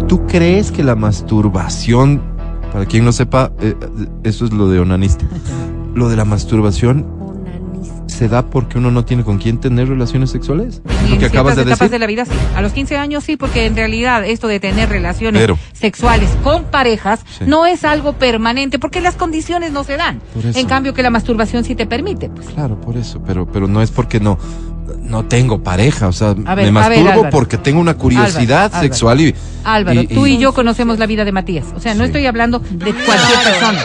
[0.06, 2.20] ¿Tú crees que la masturbación,
[2.72, 3.74] para quien no sepa, eh,
[4.24, 5.24] eso es lo de onanista,
[5.94, 7.06] lo de la masturbación
[8.18, 10.82] se da porque uno no tiene con quién tener relaciones sexuales?
[11.06, 11.90] Y Lo que acabas de etapas decir.
[11.92, 12.32] de la vida sí.
[12.56, 16.64] A los 15 años sí, porque en realidad esto de tener relaciones Pero- sexuales con
[16.64, 17.44] parejas Sí.
[17.46, 20.20] no es algo permanente porque las condiciones no se dan.
[20.54, 22.48] En cambio que la masturbación sí te permite, pues.
[22.48, 24.36] Claro, por eso, pero, pero no es porque no,
[25.02, 29.20] no tengo pareja, o sea, ver, me ver, masturbo porque tengo una curiosidad Álvaro, sexual
[29.20, 29.34] y...
[29.64, 31.66] Álvaro, y- tú y- yo conocemos la vida de Matías.
[31.76, 32.06] O sea, no Sí.
[32.08, 33.80] estoy hablando de cualquier persona.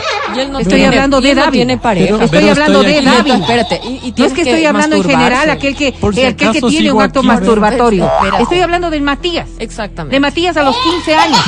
[0.50, 1.52] No Estoy tiene- hablando de no David.
[1.52, 2.06] tiene pareja.
[2.06, 3.32] Pero- Estoy pero hablando estoy de aquí- David.
[3.42, 6.92] Espérate, y- y No es que estoy hablando en general, aquel que, aquel que tiene
[6.92, 7.28] un acto aquí.
[7.28, 8.10] masturbatorio.
[8.40, 9.48] Estoy hablando del Matías.
[9.58, 10.14] Exactamente.
[10.16, 11.38] De Matías a los 15 años.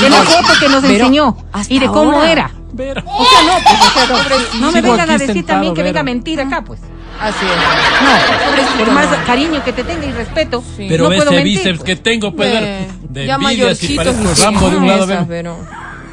[0.00, 1.36] De la foto que nos enseñó.
[1.68, 2.30] Y de cómo ahora.
[2.32, 2.50] era.
[2.74, 5.82] O sea, no, pues, o sea, no, no me vengan a decir sentado, también que
[5.82, 6.00] venga Vero.
[6.00, 6.80] a mentir acá, pues.
[7.20, 8.76] Así es.
[8.76, 10.86] No, por más cariño que te tenga y respeto, Sí.
[10.88, 11.58] Pero no puedo ese mentir.
[11.58, 14.86] bíceps que tengo, pues, Ve, de ya envidia, si mayorcitos parezco nos Rambo de un
[14.88, 15.26] lado, ven.
[15.28, 15.56] pero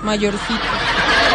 [0.03, 0.59] mayorcitos.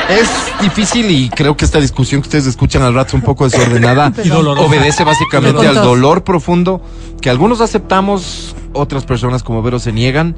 [0.08, 0.28] Es
[0.60, 4.30] difícil y creo que esta discusión que ustedes escuchan al rato un poco desordenada Y
[4.30, 6.82] obedece básicamente al dolor profundo
[7.22, 10.36] que algunos aceptamos, otras personas como Vero se niegan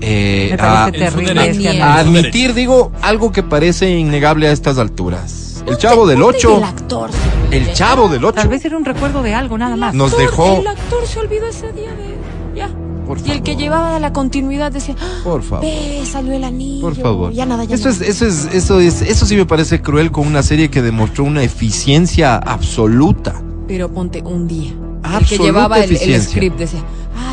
[0.00, 2.22] eh, a, terrible este a análisis.
[2.22, 5.62] admitir, digo, algo que parece innegable a estas alturas.
[5.66, 7.10] El chavo del Ponte 8, El actor.
[7.52, 9.94] El chavo del 8 Tal vez era un recuerdo de algo, nada más.
[9.94, 12.16] nos dejó, El actor se olvidó ese día de.
[12.56, 12.70] Ya.
[13.06, 14.94] por Y el que favor, llevaba la continuidad decía.
[15.00, 15.64] "Ah, por favor.
[15.64, 16.82] Ve, salió el anillo.
[16.82, 17.32] Por favor.
[17.32, 18.04] Ya nada, ya eso nada.
[18.04, 21.24] es, eso es, eso es, eso sí me parece cruel con una serie que demostró
[21.24, 23.42] una eficiencia absoluta.
[23.68, 24.70] Pero ponte un día.
[24.72, 26.30] el que Absoluta llevaba el, el eficiencia.
[26.30, 26.80] script decía.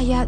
[0.01, 0.25] Ya.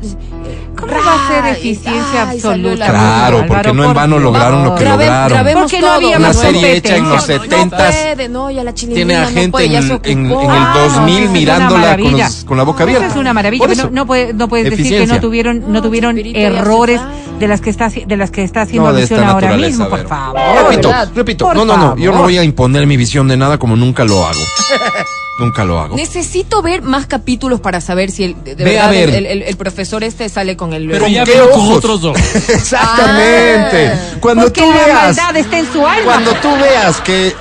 [0.79, 2.75] ¿Cómo va a ser eficiencia Ay, absoluta?
[2.87, 4.23] Claro, Álvaro, porque no en por vano Dios.
[4.23, 5.53] lograron lo que Grabe- lograron.
[5.53, 7.47] Porque no había Una más serie hecha en los competencia.
[7.47, 11.13] No 70 puede, no, Tiene a no gente en, en- en el Ah, no, 2000
[11.15, 13.05] eso es una mirándola con, los- con la boca abierta.
[13.05, 13.59] Eso es una maravilla.
[13.59, 13.89] Por pero eso.
[13.89, 17.01] No, no puedes, no puedes decir que no tuvieron, no, tuvieron errores
[17.39, 20.39] de las que está de las que está haciendo No, esta ahora mismo, por favor.
[20.69, 21.45] repito, repito.
[21.45, 21.97] Por no, no, no.
[21.97, 24.39] Yo no voy a imponer mi visión de nada como nunca lo hago.
[25.41, 25.95] nunca lo hago.
[25.95, 29.09] Necesito ver más capítulos para saber si el, de, de Ve a ver.
[29.09, 30.87] el, el- el profesor este sale con el.
[30.87, 31.69] Pero ¿Con ya qué ojos?
[31.77, 32.17] otros dos.
[32.49, 33.87] Exactamente.
[33.89, 34.17] Ah.
[34.19, 36.03] Cuando tú la veas, está en su alma.
[36.05, 37.33] cuando tú veas que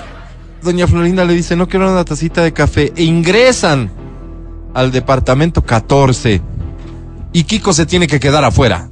[0.62, 3.90] doña Florinda le dice no quiero una tacita de café e ingresan
[4.74, 6.40] al departamento 14
[7.32, 8.88] y Kiko se tiene que quedar afuera.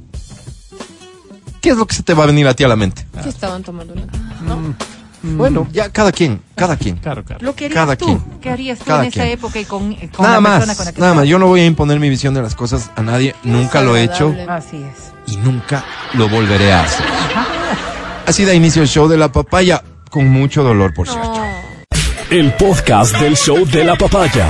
[1.61, 3.05] ¿Qué es lo que se te va a venir a ti a la mente?
[3.21, 3.93] ¿Qué estaban tomando?
[3.93, 4.07] una-
[5.21, 6.97] Bueno, ya cada quien, cada quien.
[6.97, 7.43] Claro, claro.
[7.45, 8.21] Lo que harías Cada tú, quien.
[8.41, 9.33] ¿qué harías tú Cada en esa quien.
[9.33, 11.23] época y con, con Nada la más, persona con la que nada más.
[11.23, 11.29] estás?
[11.29, 13.35] Yo no voy a imponer mi visión de las cosas a nadie.
[13.43, 14.33] Nunca lo he hecho.
[14.47, 15.11] Así es.
[15.33, 17.05] y nunca lo volveré a hacer.
[18.25, 21.41] Así da inicio el show de la papaya con mucho dolor, por cierto.
[22.29, 24.47] El podcast del show de la papaya.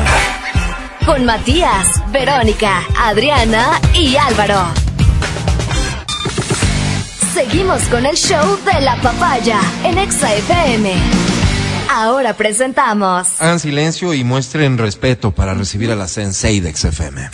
[1.05, 4.65] Con Matías, Verónica, Adriana y Álvaro.
[7.39, 10.93] Seguimos con el show de la papaya en Exa FM.
[11.89, 17.29] Ahora presentamos Hagan silencio y muestren respeto para recibir a la Sensei de XFM.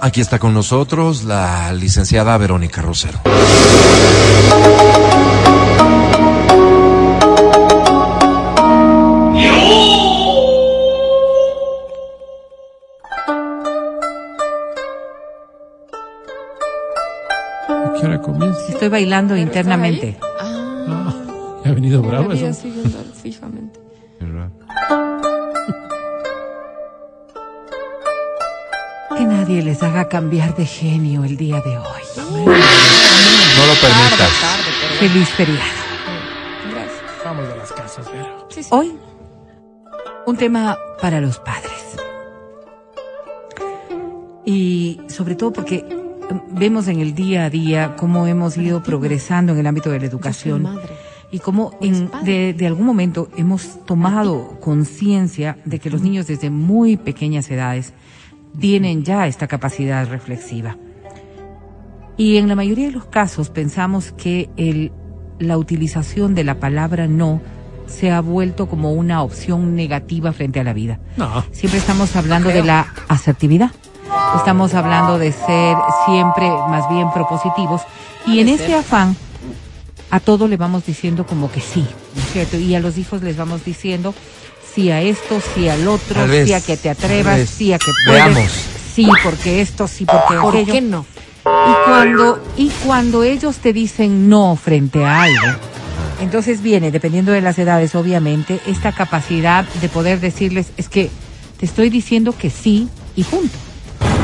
[0.00, 3.20] Aquí está con nosotros la licenciada Verónica Rosero.
[18.68, 20.16] Estoy bailando ¿Pero internamente.
[20.40, 20.48] Ah,
[20.88, 21.14] Ah,
[21.64, 22.52] ha venido bravo eso.
[23.22, 23.80] fijamente.
[29.16, 32.02] Que nadie les haga cambiar de genio el día de hoy.
[32.16, 34.40] No lo permitas.
[34.40, 35.60] Tarde, Feliz feriado.
[36.70, 37.24] gracias.
[37.24, 38.46] Vamos a las casas, Vero.
[38.48, 38.68] Sí, sí.
[38.72, 38.96] Hoy,
[40.26, 41.96] un tema para los padres.
[44.44, 45.84] Y sobre todo porque
[46.52, 50.06] vemos en el día a día cómo hemos ido progresando en el ámbito de la
[50.06, 50.68] educación
[51.30, 56.26] y cómo Eres en- de, de algún momento hemos tomado conciencia de que los niños
[56.26, 57.92] desde muy pequeñas edades
[58.60, 60.76] tienen ya esta capacidad reflexiva.
[62.18, 64.92] Y en la mayoría de los casos pensamos que el,
[65.38, 67.40] la utilización de la palabra no
[67.86, 71.00] se ha vuelto como una opción negativa frente a la vida.
[71.16, 71.42] No.
[71.52, 73.70] Siempre estamos hablando de la asertividad.
[74.36, 77.82] Estamos hablando de ser siempre más bien propositivos.
[78.26, 79.16] Y en ese afán,
[80.10, 82.56] a todo le vamos diciendo como que sí, ¿no es cierto?
[82.56, 84.14] Y a los hijos les vamos diciendo
[84.74, 87.90] sí a esto, sí al otro, vez, sí a que te atrevas, sí a que
[88.06, 88.34] puedes.
[88.34, 88.52] Veamos.
[88.94, 90.72] Sí, porque esto, sí, porque ¿Por aquello.
[90.72, 91.06] qué no?
[91.44, 95.58] Y cuando, y cuando ellos te dicen no frente a algo,
[96.20, 101.10] entonces viene, dependiendo de las edades, obviamente, esta capacidad de poder decirles, es que
[101.58, 103.58] te estoy diciendo que sí y punto.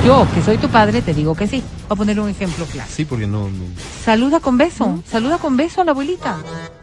[0.04, 1.62] Yo, que soy tu padre, te digo que sí.
[1.88, 2.88] Voy a poner un ejemplo claro.
[2.92, 3.64] Sí, porque no, no,
[4.04, 5.02] Saluda con beso.
[5.10, 6.36] Saluda con beso a la abuelita.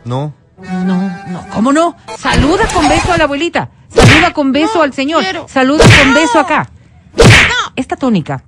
[0.06, 0.34] no.
[0.58, 0.96] No,
[1.28, 1.98] no, ¿cómo no?
[2.18, 3.72] Saluda con beso a la abuelita.
[3.94, 5.22] Saluda con beso al señor.
[5.22, 5.48] quiero.
[5.50, 6.70] Saluda con beso acá.
[7.76, 8.42] Esta tónica,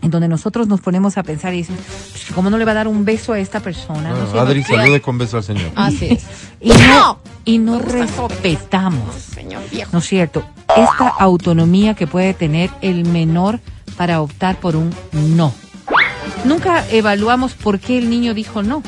[0.00, 2.74] en donde nosotros nos ponemos a pensar y decimos, "Pues, ¿cómo no le va a
[2.76, 4.08] dar un beso a esta persona?
[4.08, 4.40] ¿No es cierto?
[4.40, 5.70] Adri, salude con beso al señor.
[5.76, 6.24] Así es.
[6.58, 9.90] Y no, y no respetamos, Señor viejo.
[9.92, 10.42] ¿no es cierto?
[10.74, 13.60] Esta autonomía que puede tener el menor
[13.92, 15.54] para optar por un no.
[16.44, 18.82] Nunca evaluamos por qué el niño dijo no.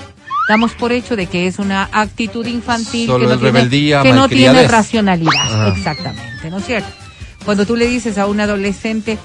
[0.48, 4.12] Damos por hecho de que es una actitud infantil Solo que no tiene, rebeldía, que
[4.12, 5.68] no tiene racionalidad.
[5.68, 6.88] Exactamente, ¿no es cierto?
[7.44, 9.18] Cuando tú le dices a un adolescente,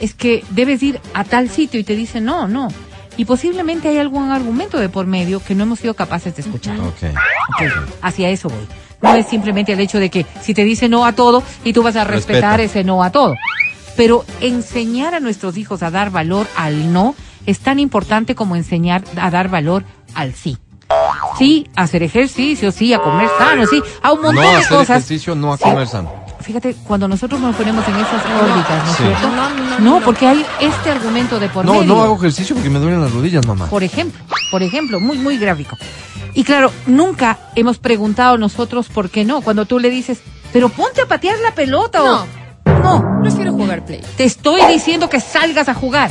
[0.00, 2.68] es que debes ir a tal sitio y te dice, no, no,
[3.16, 6.78] Y posiblemente hay algún argumento de por medio que no hemos sido capaces de escuchar.
[8.02, 8.66] Hacia eso voy.
[9.02, 11.82] No es simplemente el hecho de que si te dice no a todo y tú
[11.82, 12.80] vas a respetar Respeta.
[12.80, 13.34] ese no a todo.
[13.96, 17.14] Pero enseñar a nuestros hijos a dar valor al no
[17.46, 20.58] es tan importante como enseñar a dar valor al sí.
[21.38, 24.68] Sí, a hacer ejercicio, sí, a comer sano, sí, a un montón No de hacer
[24.68, 24.90] cosas.
[24.90, 25.64] ejercicio, no a Sí.
[25.64, 26.12] comer sano.
[26.40, 29.02] Fíjate, cuando nosotros nos ponemos en esas órbitas, ¿no es Sí.
[29.02, 29.28] cierto?
[29.28, 30.04] No, no, no, No, no.
[30.04, 31.86] porque hay este argumento de por No, medio.
[31.86, 33.66] no hago ejercicio porque me duelen las rodillas, mamá.
[33.66, 34.20] Por ejemplo,
[34.52, 35.76] por ejemplo, muy, muy gráfico.
[36.34, 39.40] Y claro, nunca hemos preguntado nosotros por qué no.
[39.40, 40.20] Cuando tú le dices,
[40.52, 42.26] pero ponte a patear la pelota o...
[42.66, 44.00] No, Prefiero jugar play.
[44.16, 46.10] te estoy diciendo que salgas a jugar.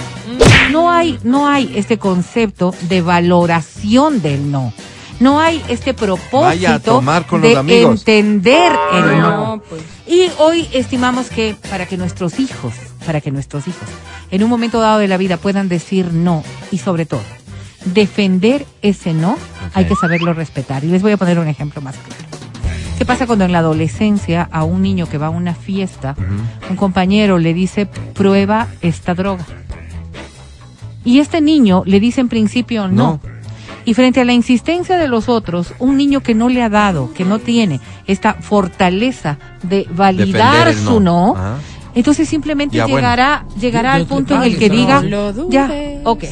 [0.72, 4.74] No hay, no hay este concepto de valoración del no.
[5.20, 8.02] No hay este propósito Vaya a tomar con los de amigos.
[8.02, 9.56] entender el no.
[9.56, 9.82] No, pues.
[10.08, 12.74] Y hoy estimamos que para que nuestros hijos,
[13.06, 13.88] para que nuestros hijos,
[14.32, 17.22] en un momento dado de la vida puedan decir no y sobre todo
[17.86, 19.38] defender ese no,
[19.74, 20.84] hay que saberlo respetar.
[20.84, 22.44] Y les voy a poner un ejemplo más claro.
[22.97, 26.15] ¿Qué pasa cuando en la adolescencia a un niño que va a una fiesta,
[26.69, 29.45] un compañero le dice prueba esta droga?
[31.03, 32.95] Y este niño le dice en principio no.
[32.95, 33.19] No.
[33.88, 37.13] Y frente a la insistencia de los otros, un niño que no le ha dado,
[37.13, 41.36] que no tiene esta fortaleza de validar su no.
[41.38, 41.58] Ajá.
[41.93, 42.97] entonces simplemente Ya, bueno.
[42.97, 45.03] llegará, llegará Yo- al punto en el que no diga,
[45.49, 45.71] ya,
[46.05, 46.23] ok.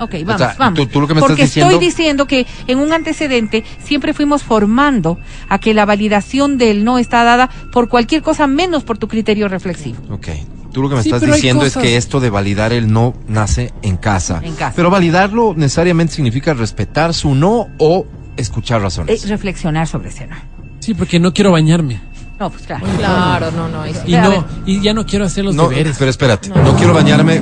[0.00, 0.78] Ok, vamos, sea, vamos.
[0.78, 4.12] tú- tú lo que me Porque estás diciendo- estoy diciendo que en un antecedente siempre
[4.14, 8.98] fuimos formando a que la validación del no está dada por cualquier cosa menos por
[8.98, 9.98] tu criterio reflexivo.
[10.10, 10.28] Ok.
[10.72, 13.14] Tú lo que me Sí, estás diciendo es cosas- que esto de validar el no
[13.28, 14.40] nace en casa.
[14.42, 14.72] En casa.
[14.74, 19.28] Pero validarlo necesariamente significa respetar su no o escuchar Eh, razones.
[19.28, 20.34] reflexionar sobre ese no.
[20.80, 22.00] Sí, porque no quiero bañarme.
[22.40, 22.84] No, pues claro.
[22.98, 23.86] Claro, no, no.
[23.86, 25.94] Y no, y ya no quiero hacer los no, deberes.
[25.96, 26.76] pero espérate, no.
[26.76, 27.40] quiero bañarme.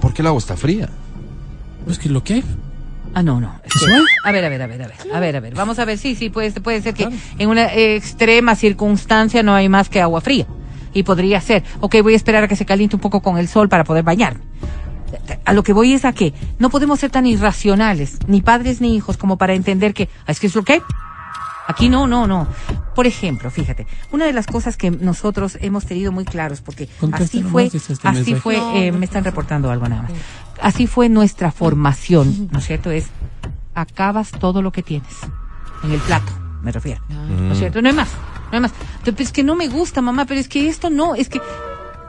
[0.00, 0.88] ¿Por qué el agua está fría?
[1.86, 2.44] Pues que lo que hay.
[3.14, 3.58] Ah, no, no.
[4.24, 5.54] A ver, a ver, a ver, a ver, a ver, a ver.
[5.54, 9.70] Vamos a ver, sí, sí, puede, puede ser que en una extrema circunstancia no hay
[9.70, 10.46] más que agua fría.
[10.92, 13.48] Y podría ser, ok, voy a esperar a que se caliente un poco con el
[13.48, 14.42] sol para poder bañarme.
[15.44, 18.94] A lo que voy es a que no podemos ser tan irracionales, ni padres ni
[18.96, 20.82] hijos, como para entender que, "Ah, es que es lo que hay".
[21.66, 22.46] Aquí no, no, no.
[22.94, 27.42] Por ejemplo, fíjate, una de las cosas que nosotros hemos tenido muy claros, porque así
[27.42, 30.12] fue, este así fue, No, eh, no, me están reportando algo nada más.
[30.62, 32.90] Así fue nuestra formación, ¿no es cierto?
[32.90, 33.08] Es,
[33.74, 35.12] acabas todo lo que tienes,
[35.82, 37.82] en el plato, me refiero, ¿no es cierto?
[37.82, 38.08] No hay más,
[38.50, 38.72] no hay más.
[38.98, 41.40] Entonces, es que no me gusta, mamá, pero es que esto no, es que...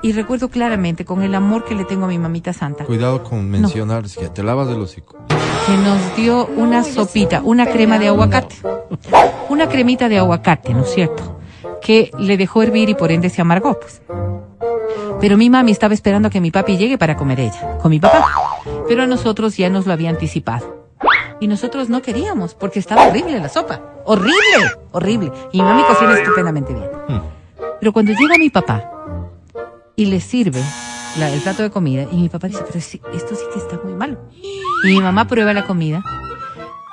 [0.04, 3.50] Y recuerdo claramente, con el amor que le tengo a mi mamita santa, Cuidado con
[3.50, 5.18] mencionar, es que te lavas del hocico.
[5.68, 8.56] Que nos dio una sopita, una crema de aguacate.
[9.50, 11.40] Una cremita de aguacate, ¿no es cierto?
[11.82, 14.02] Que le dejó hervir y por ende se amargó, pues.
[15.20, 18.00] Pero mi mami estaba esperando a que mi papi llegue para comer ella, con mi
[18.00, 18.26] papá.
[18.88, 20.86] Pero a nosotros ya nos lo había anticipado.
[21.40, 23.82] Y nosotros no queríamos, porque estaba horrible la sopa.
[24.06, 25.32] Horrible, horrible.
[25.52, 26.90] Y mi mami cocina estupendamente bien.
[27.80, 28.90] Pero cuando llega mi papá
[29.96, 30.62] y le sirve
[31.20, 33.94] la- el plato de comida, y mi papá dice, pero esto sí que está muy
[33.94, 34.18] malo.
[34.84, 36.04] Y mi mamá prueba la comida.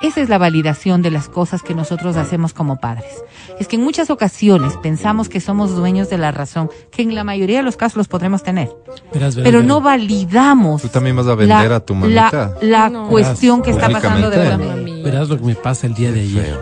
[0.01, 3.23] Esa es la validación de las cosas que nosotros hacemos como padres.
[3.59, 7.23] Es que en muchas ocasiones pensamos que somos dueños de la razón, que en la
[7.23, 8.69] mayoría de los casos los podremos tener,
[9.13, 9.65] Verás, verás, pero verás.
[9.65, 10.81] no validamos.
[10.81, 12.55] Tú también vas a vender la- a tu mamita.
[12.61, 13.07] La, la No.
[13.07, 14.67] cuestión que está pasando de Públicamente.
[14.73, 14.91] verdad.
[14.91, 15.01] Mami.
[15.03, 16.59] Verás lo que me pasa el día de ayer.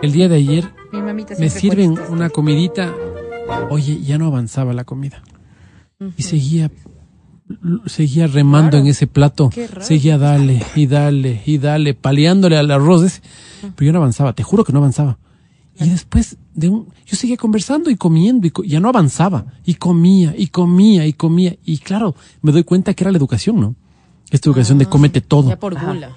[0.00, 2.92] El día de ayer Mi mamita me sirven una comidita.
[3.68, 5.22] Oye, ya no avanzaba la comida.
[6.16, 6.70] Y seguía
[7.86, 9.50] seguía remando en ese plato.
[9.50, 9.84] Qué raro.
[9.84, 13.04] Seguía dale y dale y dale, paleándole al arroz.
[13.04, 13.22] ese.
[13.74, 15.18] Pero yo no avanzaba, te juro que no avanzaba.
[15.80, 19.46] Y después de un, yo seguía conversando y comiendo y co- ya no avanzaba.
[19.64, 21.56] Y comía y comía y comía.
[21.64, 23.74] Y claro, me doy cuenta que era la educación, ¿no?
[24.30, 25.48] Esta educación de cómete todo.
[25.50, 26.16] Ya por gula,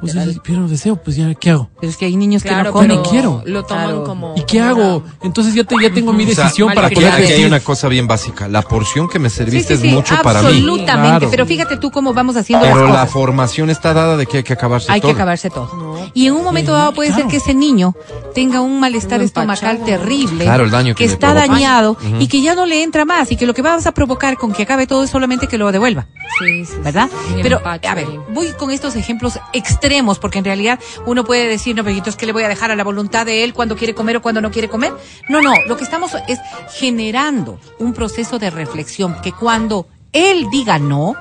[0.00, 0.14] Pues,
[0.44, 1.68] pero no deseo, pues ya, ¿qué hago?
[1.80, 2.88] Pero es que hay niños que no comen.
[2.90, 3.42] pero quiero.
[3.46, 4.04] Lo toman Claro.
[4.04, 4.34] como.
[4.36, 5.02] ¿Y qué hago?
[5.22, 8.06] Entonces ya, te, ya tengo mi O sea, decisión para aquí hay una cosa bien
[8.06, 8.46] básica.
[8.48, 10.48] La porción que me serviste sí, sí, es mucho para mí.
[10.48, 11.08] absolutamente.
[11.10, 11.28] Claro.
[11.30, 14.42] Pero fíjate tú cómo vamos haciendo Pero las la formación está dada de que hay
[14.44, 15.10] que acabarse Hay todo.
[15.10, 15.98] que acabarse todo.
[16.14, 17.94] Y en un momento dado puede ser que ese niño
[18.34, 21.52] tenga un malestar estomacal terrible, Claro, el daño que le está provoca.
[21.52, 24.36] dañado y que ya no le entra más y que lo que vas a provocar
[24.36, 26.06] con que acabe todo es solamente que lo devuelva.
[26.38, 26.80] Sí, sí, sí.
[26.84, 27.10] ¿verdad?
[27.42, 29.71] Pero, a ver, voy con estos ejemplos extremos,
[30.20, 32.76] porque en realidad uno puede decir, no, pero entonces, ¿qué le voy a dejar a
[32.76, 34.92] la voluntad de él cuando quiere comer o cuando no quiere comer?
[35.28, 36.38] No, no, lo que estamos es
[36.74, 41.14] generando un proceso de reflexión, que cuando él diga no,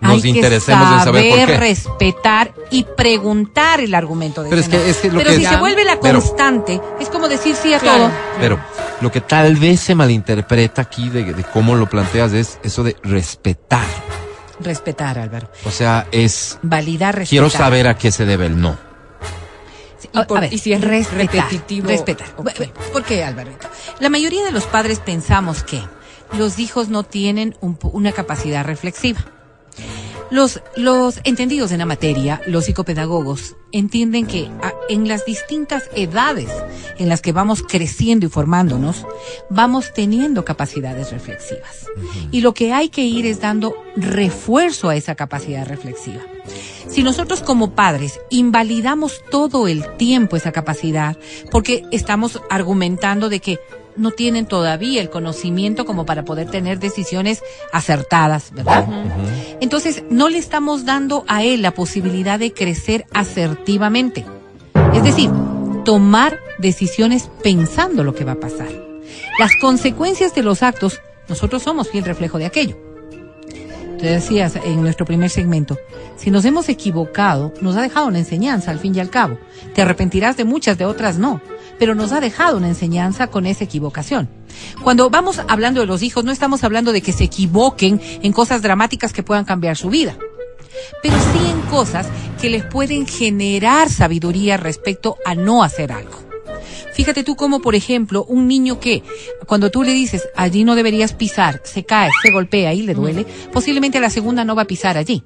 [0.00, 1.56] Nos hay que interesemos en saber por qué.
[1.56, 5.44] respetar y preguntar el argumento de Pero es que- es que lo Pero que- si
[5.46, 8.04] se vuelve la Pero- constante, es como decir sí a Claro.
[8.04, 8.10] todo.
[8.38, 8.58] Pero
[9.00, 12.96] lo que tal vez se malinterpreta aquí de, de cómo lo planteas es eso de
[13.02, 13.86] respetar.
[14.60, 15.48] Respetar, Álvaro.
[15.64, 16.58] O sea, es...
[16.62, 17.28] Validar, respetar.
[17.30, 18.78] Quiero saber a qué se debe el no.
[20.12, 22.28] Y a- por- a ver, y si es respetar, repetitivo, Respetar.
[22.92, 23.68] ¿Por qué, Alvarito?
[24.00, 25.82] La mayoría de los padres pensamos que
[26.38, 29.20] los hijos no tienen un una capacidad reflexiva.
[30.34, 34.50] Los, los entendidos en la materia, los psicopedagogos, entienden que
[34.88, 36.50] en las distintas edades
[36.98, 39.06] en las que vamos creciendo y formándonos,
[39.48, 41.86] vamos teniendo capacidades reflexivas.
[42.32, 46.22] Y lo que hay que ir es dando refuerzo a esa capacidad reflexiva.
[46.88, 51.16] Si nosotros como padres invalidamos todo el tiempo esa capacidad,
[51.52, 53.60] porque estamos argumentando de que
[53.96, 58.86] no tienen todavía el conocimiento como para poder tener decisiones acertadas, ¿verdad?
[59.60, 64.24] Entonces, no le estamos dando a él la posibilidad de crecer asertivamente.
[64.92, 65.30] Es decir,
[65.84, 68.68] tomar decisiones pensando lo que va a pasar.
[69.38, 72.76] Las consecuencias de los actos, nosotros somos fiel reflejo de aquello.
[73.98, 75.78] Te decías en nuestro primer segmento,
[76.16, 79.38] si nos hemos equivocado, nos ha dejado una enseñanza al fin y al cabo.
[79.74, 81.40] Te arrepentirás de muchas, de otras no,
[81.78, 84.28] pero nos ha dejado una enseñanza con esa equivocación.
[84.82, 88.62] Cuando vamos hablando de los hijos, no estamos hablando de que se equivoquen en cosas
[88.62, 90.16] dramáticas que puedan cambiar su vida,
[91.02, 92.06] pero sí en cosas
[92.40, 96.33] que les pueden generar sabiduría respecto a no hacer algo.
[96.92, 99.02] Fíjate tú como, por ejemplo, un niño que
[99.46, 103.26] cuando tú le dices allí no deberías pisar, se cae, se golpea y le duele,
[103.52, 105.22] posiblemente a la segunda no va a pisar allí.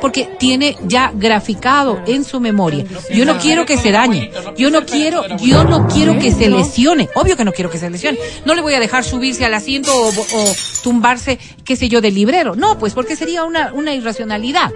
[0.00, 2.84] Porque tiene ya graficado en su memoria.
[3.12, 4.30] Yo no quiero que se dañe.
[4.56, 7.08] Yo no quiero, yo no quiero que se lesione.
[7.14, 8.18] Obvio que no quiero que se lesione.
[8.44, 12.14] No le voy a dejar subirse al asiento o, o tumbarse, qué sé yo, del
[12.14, 12.56] librero.
[12.56, 14.70] No, pues porque sería una, una irracionalidad.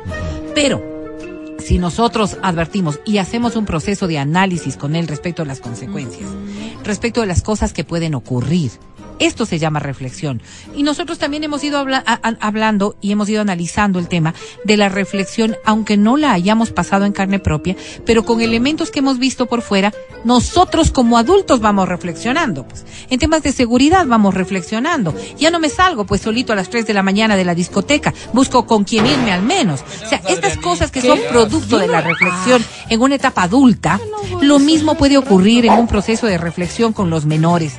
[0.55, 0.94] Pero
[1.65, 6.29] si nosotros advertimos y hacemos un proceso de análisis con él respecto a las consecuencias,
[6.85, 8.71] respecto a las cosas que pueden ocurrir,
[9.19, 10.43] esto se llama reflexión.
[10.75, 14.35] Y nosotros también hemos ido habla- a- a- hablando y hemos ido analizando el tema
[14.65, 18.99] de la reflexión, aunque no la hayamos pasado en carne propia, pero con elementos que
[19.01, 19.93] hemos visto por fuera,
[20.25, 22.67] nosotros como adultos vamos reflexionando.
[22.67, 22.85] Pues.
[23.11, 25.15] En temas de seguridad vamos reflexionando.
[25.39, 28.15] Ya no me salgo pues solito a las 3 de la mañana de la discoteca,
[28.33, 29.83] busco con quién irme al menos.
[30.05, 34.01] O sea, estas cosas que son producto de la reflexión en una etapa adulta,
[34.41, 37.75] lo mismo puede ocurrir en un proceso de reflexión con los menores.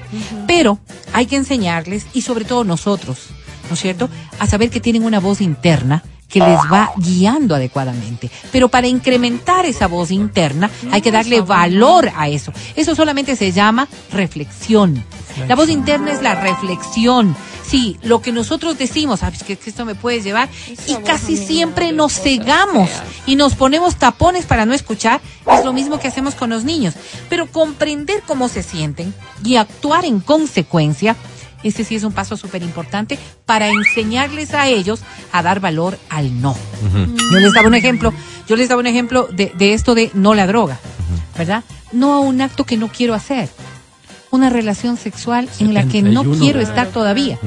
[0.47, 0.79] Pero
[1.13, 3.27] hay que enseñarles, y sobre todo nosotros,
[3.69, 4.09] ¿no es cierto?,
[4.39, 8.29] a saber que tienen una voz interna que les va guiando adecuadamente.
[8.51, 12.51] Pero para incrementar esa voz interna hay que darle valor a eso.
[12.75, 15.03] Eso solamente se llama reflexión.
[15.47, 17.35] La voz interna es la reflexión.
[17.67, 20.49] Sí, lo que nosotros decimos, sabes que, que esto me puede llevar,
[20.87, 22.89] y casi siempre nos cegamos
[23.25, 25.19] y nos ponemos tapones para no escuchar,
[25.51, 26.93] es lo mismo que hacemos con los niños.
[27.29, 31.15] Pero comprender cómo se sienten y actuar en consecuencia,
[31.63, 35.01] ese sí es un paso súper importante para enseñarles a ellos
[35.31, 36.55] a dar valor al no.
[37.31, 38.13] Yo les daba un ejemplo,
[38.47, 40.79] yo les daba un ejemplo de, de esto de no la droga,
[41.35, 41.63] ¿verdad?
[41.91, 43.49] No a un acto que no quiero hacer.
[44.35, 46.37] Una relación sexual en la que no 71.
[46.39, 47.39] quiero estar todavía.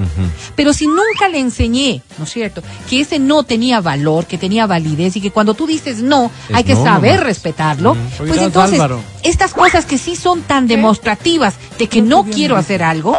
[0.56, 2.62] Pero si nunca le enseñé, ¿no es cierto?
[2.88, 6.56] Que ese no tenía valor, que tenía validez y que cuando tú dices no, Es
[6.56, 7.26] hay que no saber nomás.
[7.26, 7.94] respetarlo.
[8.16, 9.00] Pues Oiga, entonces, Álvaro.
[9.22, 13.14] estas cosas que sí son tan demostrativas de que no quiero hacer algo,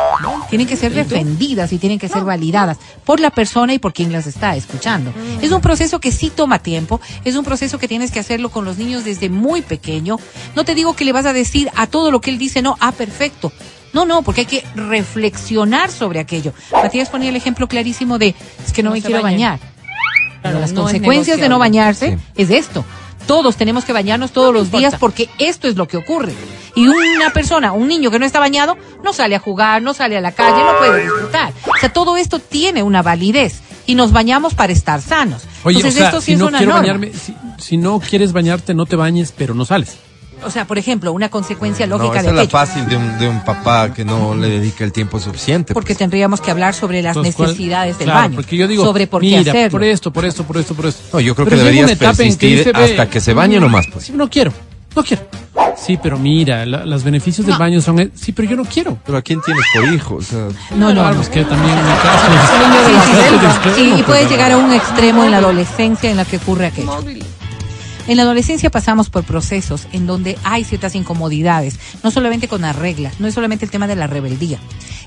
[0.50, 4.12] tienen que ser defendidas y tienen que ser validadas por la persona y por quien
[4.12, 5.14] las está escuchando.
[5.42, 8.66] Es un proceso que sí toma tiempo, es un proceso que tienes que hacerlo con
[8.66, 10.18] los niños desde muy pequeño.
[10.56, 12.76] No te digo que le vas a decir a todo lo que él dice, no,
[12.80, 13.52] ah, perfecto.
[13.94, 16.54] No, no, porque hay que reflexionar sobre aquello.
[16.72, 19.36] Matías ponía el ejemplo clarísimo de, es que no, No me quiero bañe.
[19.36, 19.60] bañar.
[20.42, 22.24] Claro, las no consecuencias de no bañarse Sí.
[22.36, 22.86] es esto.
[23.28, 26.34] Todos tenemos que bañarnos todos los días porque esto es lo que ocurre.
[26.76, 30.18] Y una persona, un niño que no está bañado, no sale a jugar, no sale
[30.18, 31.54] a la calle, no puede disfrutar.
[31.68, 35.44] O sea, todo esto tiene una validez y nos bañamos para estar sanos.
[35.64, 36.88] Oye, Entonces, o sea, esto sí si es no una quiero norma.
[36.88, 39.98] bañarme, si, si no quieres bañarte, no te bañes, pero no sales.
[40.46, 43.20] O sea, por ejemplo, una consecuencia No, lógica esa de es la fácil de un,
[43.20, 45.74] de un papá que no le dedica el tiempo suficiente.
[45.74, 45.98] Porque pues.
[46.00, 48.36] tendríamos que hablar sobre las Entonces, ¿cuál- necesidades del Claro, baño.
[48.36, 49.72] Porque yo digo, sobre por mira, qué hacerlo.
[49.72, 51.02] por esto, por esto, por esto, por esto.
[51.14, 54.06] No, yo creo Pero que deberías que persistir ve, hasta que se bañe nomás, pues.
[54.06, 54.54] Sí, no quiero,
[54.96, 55.24] no quiero.
[55.78, 57.60] Sí, pero mira, la- los beneficios del No.
[57.60, 58.00] baño son...
[58.00, 58.98] eh, Sí, pero yo no quiero.
[59.06, 60.16] Pero ¿a quién tienes por hijo?
[60.16, 61.22] O sea, No, no, no.
[61.22, 62.26] es que también en el caso
[62.86, 66.26] Sí, sí, sí, y pues, puede llegar a un extremo en la adolescencia en la
[66.26, 66.92] que ocurre aquello.
[68.08, 72.74] En la adolescencia pasamos por procesos en donde hay ciertas incomodidades, no solamente con la
[72.74, 74.60] regla, no es solamente el tema de la rebeldía,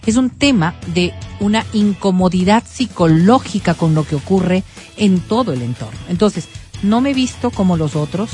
[0.07, 4.63] es un tema de una incomodidad psicológica con lo que ocurre
[4.97, 5.99] en todo el entorno.
[6.09, 6.49] Entonces,
[6.83, 8.31] no me visto como los otros,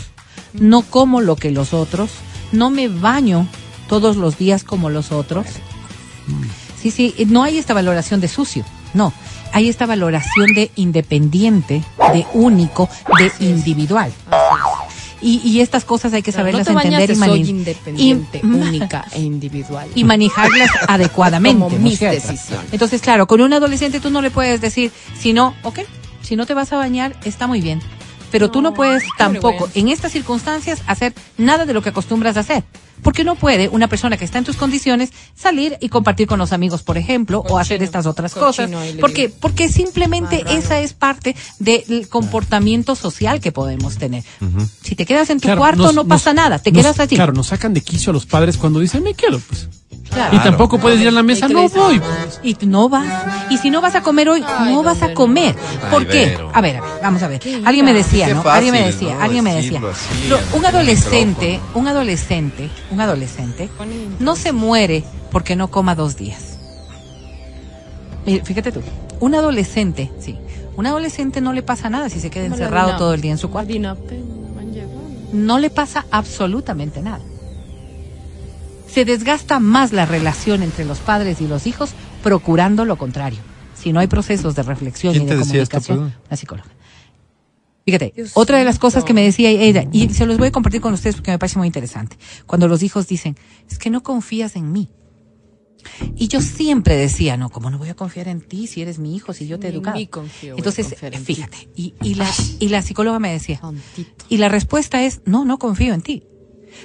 [0.52, 2.10] no como lo que los otros,
[2.52, 3.46] no me baño
[3.88, 5.46] todos los días como los otros.
[6.80, 9.12] Sí, sí, no hay esta valoración de sucio, no.
[9.52, 11.82] Hay esta valoración de independiente,
[12.12, 12.88] de único,
[13.18, 14.12] de individual.
[15.20, 19.04] Y, y estas cosas hay que no saberlas te entender y, mani- independiente, y- única
[19.12, 19.88] e individual.
[19.94, 21.58] y manejarlas adecuadamente.
[21.58, 22.68] Como ¿no es mis decisiones.
[22.72, 25.80] Entonces, claro, con un adolescente tú no le puedes decir, si no, ok,
[26.22, 27.80] si no te vas a bañar, está muy bien.
[28.30, 29.78] Pero tú no puedes tampoco, vergüenza.
[29.80, 32.62] en estas circunstancias, hacer nada de lo que acostumbras a hacer.
[33.02, 36.52] Porque no puede una persona que está en tus condiciones salir y compartir con los
[36.52, 38.70] amigos, por ejemplo, o hacer estas otras cosas.
[39.00, 44.24] Porque, porque simplemente esa es parte del comportamiento social que podemos tener.
[44.82, 47.00] Si te quedas en tu Claro, cuarto, nos- no pasa nos- nada, te nos- quedas
[47.00, 47.16] allí.
[47.16, 49.68] Claro, nos sacan de quicio a los padres cuando dicen, me quedo, pues.
[50.10, 50.36] Claro.
[50.36, 52.00] Y tampoco puedes ir a la mesa, ¿Y qué no voy.
[52.42, 53.06] Y tú no vas.
[53.50, 55.54] Y si no vas a comer hoy, Ay, no vas a ¿dónde comer.
[55.84, 56.38] Ay, ¿Por qué?
[56.52, 57.40] A ver, a ver, vamos a ver.
[57.64, 58.42] Alguien me decía, ¿no?
[58.48, 59.20] alguien me decía, ¿no?
[59.22, 59.80] alguien me decía.
[60.28, 63.68] Lo- un adolescente, un adolescente, un adolescente
[64.18, 66.58] no se muere porque no coma dos días.
[68.26, 68.80] Mira, Fíjate tú,
[69.20, 70.36] un adolescente, sí,
[70.76, 73.50] un adolescente no le pasa nada si se queda encerrado todo el día en su
[73.50, 73.68] cuarto.
[75.32, 77.20] No le pasa absolutamente nada.
[78.88, 81.90] Se desgasta más la relación entre los padres y los hijos
[82.22, 83.38] procurando lo contrario.
[83.74, 86.68] Si no hay procesos de reflexión y ¿Quién de esto, comunicación, la psicóloga.
[87.84, 90.52] Fíjate, Dios otra de las cosas que me decía ella, y se los voy a
[90.52, 93.36] compartir con ustedes porque me parece muy interesante, cuando los hijos dicen,
[93.70, 94.90] es que no confías en mí.
[96.16, 99.14] Y yo siempre decía, no, ¿cómo no voy a confiar en ti si eres mi
[99.16, 99.98] hijo, si yo te he educado?
[100.10, 102.28] confío, Entonces, en fíjate, y, y la,
[102.58, 104.24] y la psicóloga me decía, Tontito.
[104.28, 106.24] y la respuesta es, no, no confío en ti.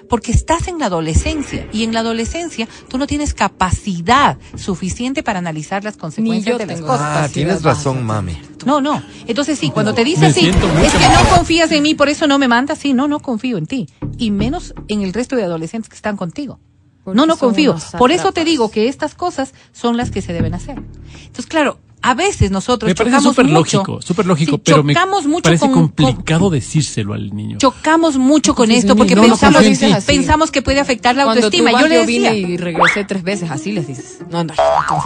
[0.10, 5.40] Porque estás en la adolescencia y en la adolescencia tú no tienes capacidad suficiente para
[5.40, 7.02] analizar las consecuencias yo de las cosas.
[7.02, 8.38] Ah, tienes razón, mami.
[8.66, 9.02] No, no.
[9.28, 12.40] Entonces sí, cuando te dice mucho es que no confías en mí, por eso no
[12.40, 13.88] me mandas, sí, no, no confío en ti.
[14.18, 16.60] Y menos en el resto de adolescentes que están contigo.
[17.04, 17.76] Porque no, no confío.
[17.98, 20.78] Por eso te digo que estas cosas son las que se deben hacer.
[20.78, 23.78] Entonces, claro, a veces nosotros Me parece chocamos súper mucho.
[23.78, 27.58] lógico, súper lógico, Sí, pero me chocamos mucho parece con- con- complicado decírselo al niño.
[27.60, 30.06] chocamos mucho con confíes esto porque No, no pensamos, ti.
[30.06, 31.70] pensamos que puede afectar la Cuando autoestima.
[31.72, 34.20] tú vas, yo le yo vine decía, y regresé tres veces, así les dices.
[34.30, 35.04] No, no, no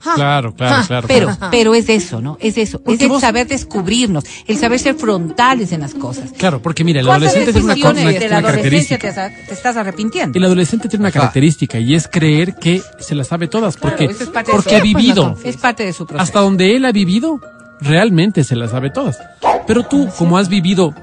[0.00, 1.06] Claro, claro, claro.
[1.08, 1.48] pero, claro.
[1.50, 2.36] pero es eso, ¿no?
[2.40, 2.78] Es eso.
[2.80, 6.30] Porque es el vos- saber descubrirnos, el saber ser frontales en las cosas.
[6.38, 9.42] Claro, porque mira, el ¿Cuántas adolescente tiene una, una- de la una adolescencia característica.
[9.42, 10.38] te, te estás arrepintiendo?
[10.38, 11.18] El adolescente tiene una Ajá.
[11.20, 14.56] característica y es creer que se las sabe todas, porque, Claro, eso es parte de
[14.56, 15.36] porque su- ha vivido.
[15.44, 16.22] Es parte de su proceso.
[16.22, 17.40] Hasta donde él ha vivido,
[17.80, 19.18] realmente se las sabe todas.
[19.66, 20.94] Pero tú, como has vivido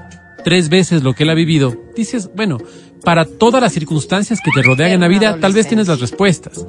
[0.44, 2.58] tres veces lo que él ha vivido, dices, bueno,
[3.04, 6.64] para todas las circunstancias que te rodean en la vida, tal vez tienes las respuestas.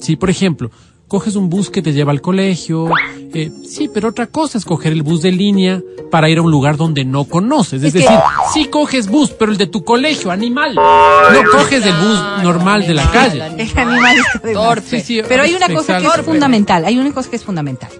[0.00, 0.70] Sí, por ejemplo,
[1.08, 2.90] coges un bus que te lleva al colegio,
[3.32, 5.80] eh, sí, pero otra cosa es coger el bus de línea
[6.10, 7.82] para ir a un lugar donde no conoces.
[7.82, 8.18] Es, Es que- decir,
[8.52, 10.74] sí coges bus, pero el de tu colegio, animal.
[10.74, 13.42] No coges el bus normal de la calle.
[13.58, 14.52] El animal de.
[14.52, 14.88] Torpe.
[14.88, 17.90] Sí, sí, Pero hay una cosa que es fundamental, hay una cosa que es fundamental.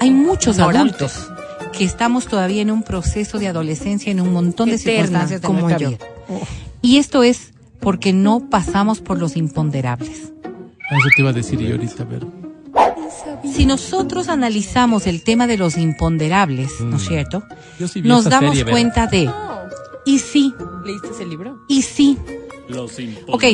[0.00, 1.28] Hay muchos adultos
[1.72, 4.94] que estamos todavía en un proceso de adolescencia en un montón de Eterna,
[5.26, 5.88] circunstancias de como nuestra yo.
[5.90, 5.98] vida.
[6.82, 10.32] Y esto es porque no pasamos por los imponderables.
[10.90, 12.28] Eso te iba a decir yo ahorita, pero.
[13.44, 17.42] Si nosotros analizamos el tema de los imponderables, ¿no es cierto?
[17.78, 19.30] Yo sí vi Nos damos serie, cuenta de,
[20.04, 20.52] y sí,
[20.84, 21.60] ¿Leíste ese libro?
[21.68, 22.18] y sí,
[22.68, 22.92] Los
[23.28, 23.44] ok,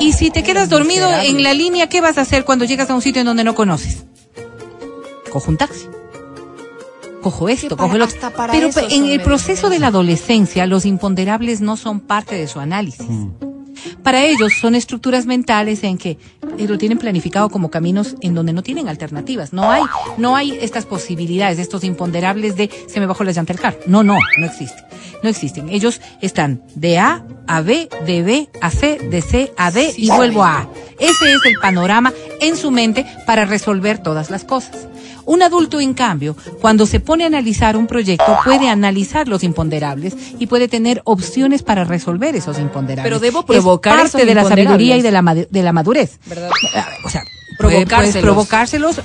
[0.00, 2.94] y si te quedas dormido en la línea, ¿qué vas a hacer cuando llegas a
[2.94, 4.04] un sitio en donde no conoces?
[5.30, 5.86] Cojo un taxi.
[7.22, 8.14] Cojo esto, para- cojo el otro.
[8.16, 12.46] hasta para Pero en el proceso de la adolescencia, los imponderables no son parte de
[12.48, 13.06] su análisis.
[14.02, 16.18] Para ellos son estructuras mentales en que
[16.58, 19.52] eh, lo tienen planificado como caminos en donde no tienen alternativas.
[19.52, 19.82] No hay,
[20.16, 23.78] no hay estas posibilidades, estos imponderables de se me bajó la llanta del carro.
[23.86, 24.82] No, no, no existe.
[25.22, 25.68] No existen.
[25.68, 30.08] Ellos están de A a B, de B a C, de C a D y
[30.08, 30.68] vuelvo a A.
[30.98, 34.88] Ese es el panorama en su mente para resolver todas las cosas.
[35.24, 40.14] Un adulto, en cambio, cuando se pone a analizar un proyecto, puede analizar los imponderables
[40.38, 43.04] y puede tener opciones para resolver esos imponderables.
[43.10, 45.72] Pero debo Es provocar parte esos de la sabiduría y de la, madu- de la
[45.72, 46.18] madurez.
[46.26, 46.50] ¿Verdad?
[47.04, 47.22] O sea,
[47.58, 48.22] Provocárselos.
[48.22, 49.00] provocárselos.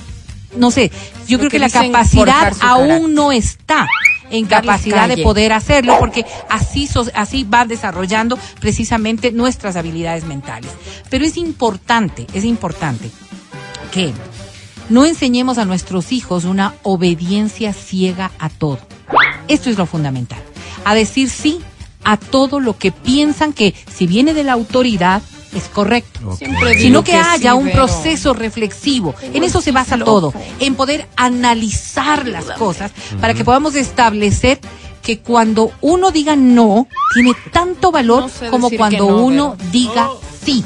[0.56, 0.90] No sé,
[1.28, 3.08] yo Lo creo que, que la capacidad aún carácter.
[3.10, 3.86] no está
[4.30, 10.70] en capacidad de poder hacerlo porque así, so- así va desarrollando precisamente nuestras habilidades mentales.
[11.10, 13.10] Pero es importante, es importante
[13.92, 14.12] que
[14.88, 18.78] no enseñemos a nuestros hijos una obediencia ciega a todo.
[19.48, 20.38] Esto es lo fundamental.
[20.84, 21.60] A decir sí
[22.04, 25.22] a todo lo que piensan que si viene de la autoridad
[25.54, 26.36] es correcto.
[26.78, 29.14] Sino que, que haya sí, un proceso reflexivo.
[29.22, 30.32] En eso se basa todo.
[30.60, 34.60] En poder analizar las cosas para que podamos establecer
[35.02, 40.10] que cuando uno diga no, tiene tanto valor No sé como cuando no, uno diga
[40.44, 40.64] sí.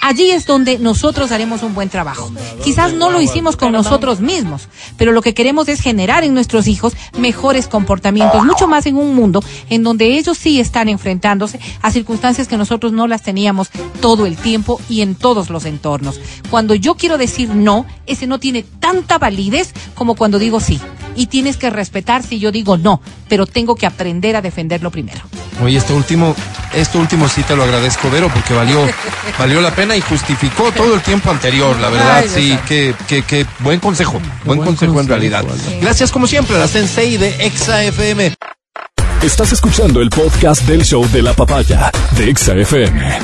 [0.00, 2.32] Allí es donde nosotros haremos un buen trabajo.
[2.64, 6.66] Quizás no lo hicimos con nosotros mismos, pero lo que queremos es generar en nuestros
[6.68, 11.90] hijos mejores comportamientos, mucho más en un mundo en donde ellos sí están enfrentándose a
[11.90, 13.70] circunstancias que nosotros no las teníamos
[14.00, 16.18] todo el tiempo y en todos los entornos.
[16.50, 20.80] Cuando yo quiero decir no, ese no tiene tanta validez como cuando digo sí.
[21.16, 25.20] Y tienes que respetar si yo digo no, pero tengo que aprender a defenderlo primero.
[25.62, 26.34] Oye, esto último,
[26.94, 28.80] último sí te lo agradezco, Vero, porque valió,
[29.38, 33.22] valió la pena y justificó todo el tiempo anterior, la verdad, Ay, sí, que, que,
[33.22, 35.44] que buen consejo, buen, buen consejo en realidad.
[35.80, 38.34] Gracias como siempre a la Sensei de Exa FM.
[39.22, 43.18] Estás escuchando el podcast del show de la papaya de Exa FM.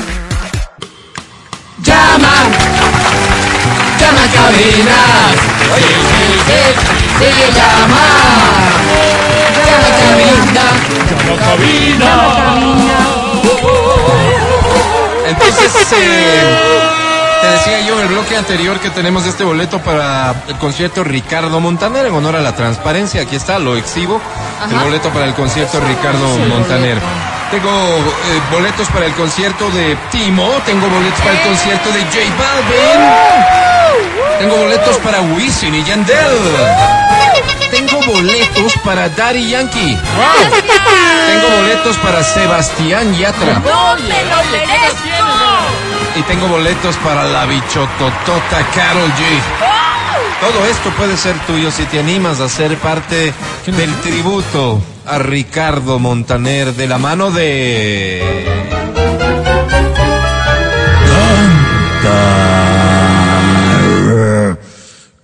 [1.82, 2.34] Llama,
[4.00, 4.96] llama a cabina.
[7.18, 8.04] Se llama,
[9.66, 9.88] llama
[11.32, 13.05] a cabina.
[15.66, 21.02] Eh, te decía yo en el bloque anterior que tenemos este boleto para el concierto
[21.02, 23.22] Ricardo Montaner en honor a la transparencia.
[23.22, 24.20] Aquí está, lo exhibo.
[24.70, 26.98] El boleto para el concierto Ricardo Montaner.
[27.50, 32.16] Tengo eh, boletos para el concierto de Timo, tengo boletos para el concierto de J
[32.38, 33.65] Balvin,
[34.38, 36.38] tengo boletos para Wisin y Yandel,
[37.70, 39.96] tengo boletos para Daddy Yankee,
[41.26, 43.62] tengo boletos para Sebastián Yatra.
[46.14, 49.66] Y tengo boletos para la bichototota Carol G.
[50.40, 53.32] Todo esto puede ser tuyo si te animas a ser parte
[53.66, 58.75] del tributo a Ricardo Montaner de la mano de...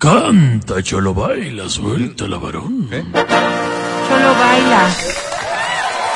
[0.03, 2.89] Canta, cholo, baila, suelta la varón.
[2.91, 4.81] Solo baila.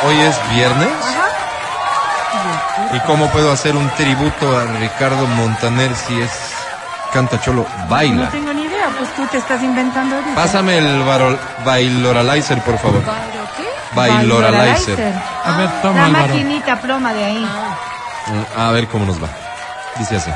[0.04, 0.88] Hoy es viernes.
[2.94, 6.30] ¿Y cómo puedo hacer un tributo a Ricardo Montaner si es
[7.12, 8.28] canta cholo No baila?
[8.30, 10.34] tengo ni idea, pues tú te estás inventando ahorita.
[10.34, 13.02] Pásame el varol- bailoralizer, por favor.
[13.94, 15.14] Bailoralizer.
[15.44, 16.26] A ver, La toma, Álvaro.
[16.26, 17.48] maquinita ploma de ahí.
[18.56, 19.28] A ver cómo nos va.
[19.96, 20.30] Dice así.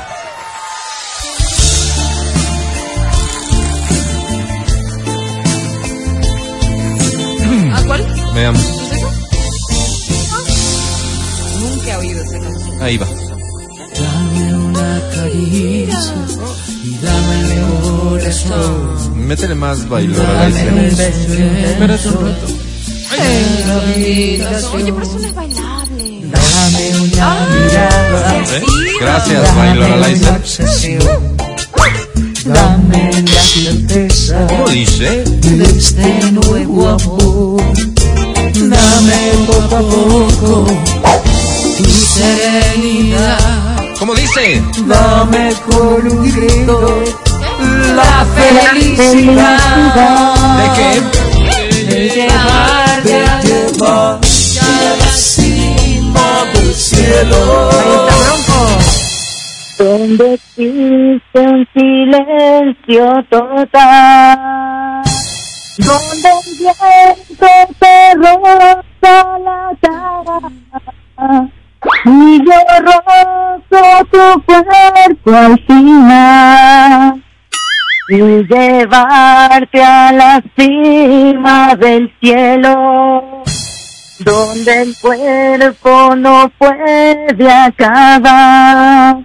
[7.91, 8.33] ¿A cuál?
[8.33, 8.61] Veamos.
[11.59, 12.81] Nunca he oído ese canción.
[12.81, 13.05] Ahí va.
[13.05, 16.13] Dame una caricia
[16.83, 19.27] y dame el corazón.
[19.27, 20.73] Métele más Dame bailoralizer.
[20.73, 21.33] un beso
[21.65, 22.47] Espérate un rato.
[24.73, 26.21] Oye, pero eso no es bailable.
[26.23, 28.37] Dame una mirada.
[28.55, 28.63] ¿Eh?
[29.01, 30.35] Gracias, Dame bailoralizer.
[30.35, 31.40] obsesión.
[32.45, 35.23] Dame la certeza ¿Cómo dice?
[35.25, 37.61] de este nuevo amor.
[38.55, 40.65] Dame poco a poco
[41.77, 43.37] tu serenidad.
[43.99, 44.61] ¿Cómo dice?
[44.87, 47.03] Dame con un grito
[47.95, 49.57] la felicidad
[50.57, 51.85] ¿De qué?
[51.93, 57.71] de llevarte a llevar a la cima del cielo.
[59.81, 65.01] Donde existe un silencio total,
[65.79, 67.47] donde el viento
[67.79, 70.39] te roza la cara,
[72.05, 77.23] y yo rozo tu cuerpo al final,
[78.09, 83.41] y llevarte a la cima del cielo
[84.23, 89.17] donde el cuerpo no puede acabar,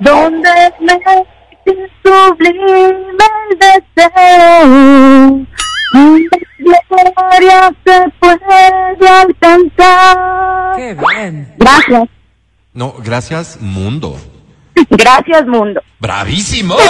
[0.00, 0.98] donde me
[2.02, 5.46] sublime el deseo,
[5.92, 6.38] donde
[6.88, 10.76] gloria se puede alcanzar.
[10.76, 11.54] Qué bien.
[11.58, 12.08] Gracias,
[12.72, 14.16] No, gracias, mundo.
[14.90, 15.80] gracias mundo.
[15.98, 16.76] ¡Bravísimo!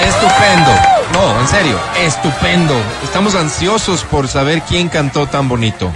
[0.00, 0.70] Estupendo.
[1.12, 2.74] No, en serio, estupendo.
[3.04, 5.90] Estamos ansiosos por saber quién cantó tan bonito.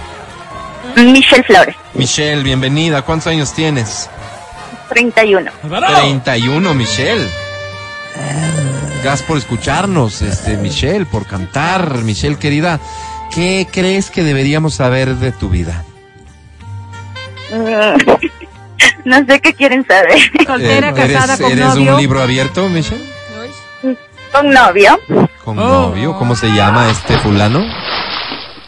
[0.97, 3.01] Michelle Flores, Michelle, bienvenida.
[3.03, 4.09] ¿Cuántos años tienes?
[4.89, 5.51] 31.
[5.61, 7.27] 31, Michelle.
[9.03, 11.99] Gracias por escucharnos, este, Michelle, por cantar.
[12.03, 12.79] Michelle, querida,
[13.33, 15.83] ¿qué crees que deberíamos saber de tu vida?
[17.51, 17.97] Mm,
[19.05, 20.19] No sé qué quieren saber.
[20.45, 21.93] Soltera, Eh, casada, ¿Eres, con eres novio.
[21.95, 23.05] un libro abierto, Michelle?
[24.33, 24.99] Con novio,
[25.45, 25.89] ¿Con Oh.
[25.89, 26.17] novio?
[26.17, 27.63] ¿Cómo se llama este fulano?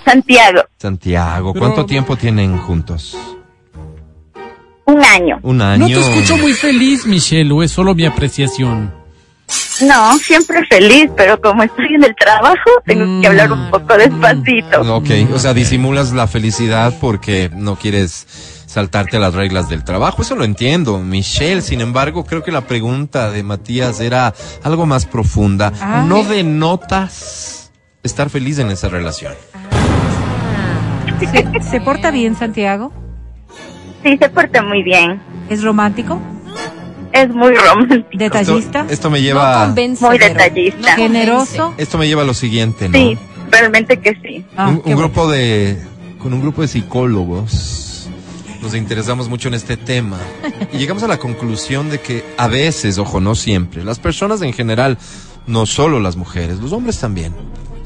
[0.06, 1.54] Santiago, Santiago.
[1.54, 3.18] ¿Cuánto tiempo tienen juntos?
[4.90, 5.40] un año.
[5.44, 5.88] Un año.
[5.88, 8.94] No te escucho muy feliz, Michelle, o es solo mi apreciación.
[9.82, 14.82] No, siempre feliz, pero como estoy en el trabajo, tengo que hablar un poco despacito.
[14.96, 18.28] Ok, o sea, disimulas la felicidad porque no quieres
[18.66, 20.22] saltarte las reglas del trabajo.
[20.22, 21.62] Eso lo entiendo, Michelle.
[21.62, 24.34] Sin embargo, creo que la pregunta de Matías era
[24.64, 25.72] algo más profunda.
[25.82, 26.06] Ah.
[26.08, 27.72] ¿No denotas
[28.04, 29.34] estar feliz en esa relación?
[31.20, 32.92] ¿Se, se porta bien, Santiago?
[34.04, 35.22] Sí, se porta muy bien.
[35.50, 36.20] ¿Es romántico?
[37.12, 38.08] Es muy romántico.
[38.14, 38.82] ¿Detallista?
[38.82, 40.92] Esto, esto me No lleva, convence, Muy detallista.
[40.92, 41.74] no ¿Generoso?
[41.78, 42.98] esto me lleva a lo siguiente, ¿no?
[42.98, 43.18] Sí,
[43.52, 44.46] realmente que sí.
[44.56, 44.98] Ah, un, bueno.
[44.98, 45.78] grupo de
[46.20, 48.10] con un grupo de psicólogos
[48.62, 50.18] nos interesamos mucho en este tema
[50.74, 54.52] y llegamos a la conclusión de que a veces, ojo, no siempre, las personas en
[54.52, 54.98] general,
[55.48, 57.34] no solo las mujeres, los hombres también,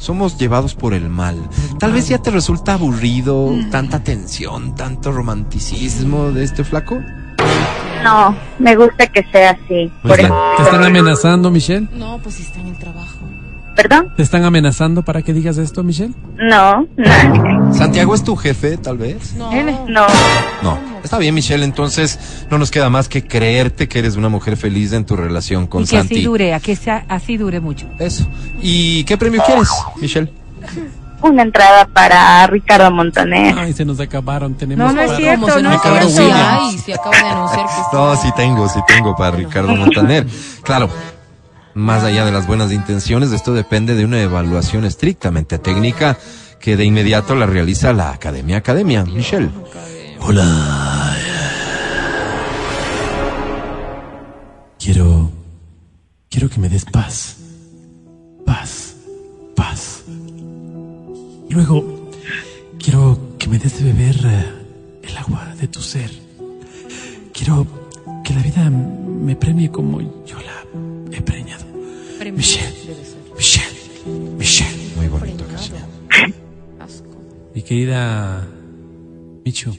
[0.04, 1.38] somos llevados por el mal.
[1.80, 7.00] Tal vez ya te resulta aburrido tanta tensión, tanto romanticismo de este flaco.
[8.04, 9.90] No, me gusta que sea así.
[10.02, 10.18] Por.
[10.18, 10.24] ¿Te
[10.64, 11.88] están amenazando, Michelle?
[11.94, 13.20] No, pues si está en el trabajo.
[13.78, 14.14] ¿Perdón?
[14.18, 16.14] ¿Te están amenazando para que digas esto, Michelle?
[16.36, 17.74] No, no.
[17.74, 19.34] Santiago es tu jefe, tal vez.
[19.36, 19.52] No.
[19.88, 20.08] No,
[20.62, 21.64] No, está bien, Michelle.
[21.64, 25.68] Entonces no nos queda más que creerte que eres una mujer feliz en tu relación
[25.68, 26.16] con Y que Santi.
[26.16, 27.88] así dure, a que sea, así dure mucho.
[28.00, 28.26] Eso.
[28.62, 29.70] ¿Y qué premio quieres,
[30.02, 30.32] Michelle?
[31.22, 33.58] una entrada para Ricardo Montaner.
[33.58, 34.56] Ay, se nos acabaron.
[34.56, 36.34] Tenemos No, no es cierto, no nos es cierto.
[36.36, 40.28] Ay, se acaba de anunciar que está- No, sí tengo, sí tengo para Ricardo Montaner.
[40.64, 40.90] Claro,
[41.76, 46.18] más allá de las buenas intenciones, esto depende de una evaluación estrictamente técnica
[46.60, 49.06] que de inmediato la realiza la Academia Academia.
[49.06, 49.50] Michelle.
[50.26, 51.18] Hola.
[54.80, 55.30] Quiero.
[56.30, 57.38] Quiero que me des paz.
[58.46, 58.96] Paz.
[59.54, 60.04] Paz.
[61.50, 62.10] Y luego.
[62.80, 66.10] Quiero que me des de beber eh, el agua de tu ser.
[67.34, 67.68] Quiero
[68.24, 71.66] que la vida me premie como yo la he preñado.
[72.34, 72.74] Michelle.
[73.36, 73.78] Michelle.
[74.38, 74.94] Michelle.
[74.96, 75.84] Muy bonito canción.
[77.54, 78.48] Mi querida
[79.44, 79.76] Micho.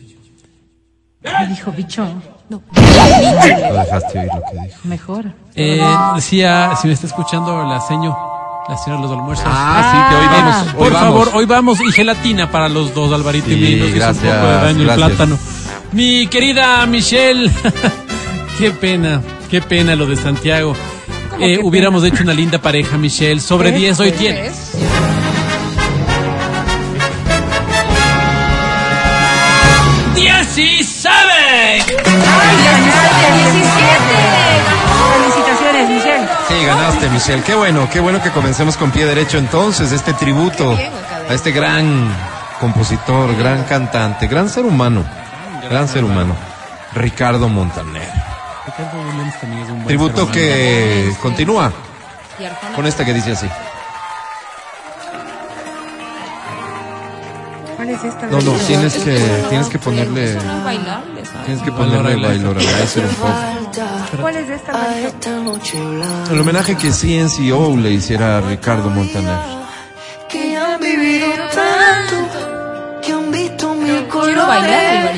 [1.24, 2.06] Me dijo bicho,
[2.48, 4.78] No dejaste oír lo que dijo.
[4.84, 5.24] mejor.
[5.54, 5.82] Eh,
[6.16, 8.16] decía, si me está escuchando la seño,
[8.68, 9.46] la señora de los almuerzos.
[9.48, 10.66] Ah, sí, que hoy vamos.
[10.74, 11.08] Por hoy vamos.
[11.08, 13.74] favor, hoy vamos y gelatina para los dos, Alvarito y Sí, mí.
[13.76, 15.06] Nos hizo gracias, un poco de daño el gracias.
[15.08, 15.38] plátano.
[15.92, 17.50] Mi querida Michelle,
[18.58, 20.74] qué pena, qué pena lo de Santiago.
[21.40, 23.40] Eh, hubiéramos hecho una linda pareja, Michelle.
[23.40, 24.72] Sobre 10 hoy tienes.
[31.54, 31.84] ¡17!
[35.14, 36.28] Felicitaciones, Michelle.
[36.48, 37.42] Sí, ganaste, Michelle.
[37.42, 40.76] Qué bueno, qué bueno que comencemos con pie derecho entonces, este tributo
[41.28, 42.12] a este gran
[42.60, 45.04] compositor, gran cantante, gran ser humano,
[45.70, 46.34] gran ser humano,
[46.92, 48.10] Ricardo Montaner.
[49.86, 51.72] Tributo que continúa
[52.74, 53.48] con esta que dice así.
[57.84, 58.26] ¿Cuál es esta?
[58.28, 60.38] No, no, tienes que, tienes que ponerle,
[61.44, 64.22] tienes que ponerle Bailora Láser un poco.
[64.22, 64.72] ¿Cuál es esta?
[66.30, 69.38] El homenaje que CNCO le hiciera a Ricardo Montaner.
[70.30, 75.12] que han vivido tanto, que han visto mi Quiero bailar,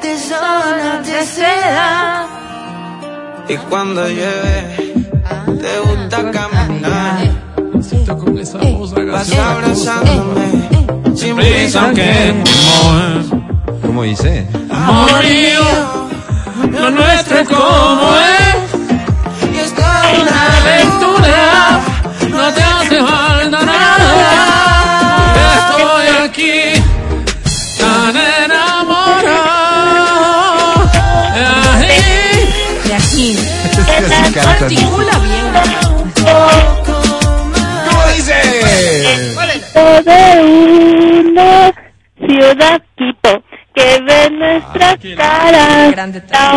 [0.00, 2.26] de sábanas de seda.
[3.46, 4.94] Y cuando llueve,
[5.60, 7.50] te gusta caminar.
[7.82, 10.79] Siento con esa voz abrazándome,
[11.20, 12.34] sin Prisa prisa que
[13.86, 14.46] ¿Cómo dice?
[14.70, 15.64] amor mío,
[16.72, 18.56] lo nuestro es como es.
[19.52, 21.80] Y está una aventura,
[22.30, 24.10] no te hace falta nada.
[25.58, 26.58] Estoy aquí,
[27.78, 29.60] tan enamorado.
[31.76, 32.00] Ahí.
[32.84, 33.36] De aquí.
[34.22, 34.64] Así canta.
[34.64, 36.89] Articula bien.
[40.02, 40.40] De
[41.28, 41.72] una
[42.18, 43.42] ciudad tipo
[43.74, 46.52] que ve nuestras caras Grande la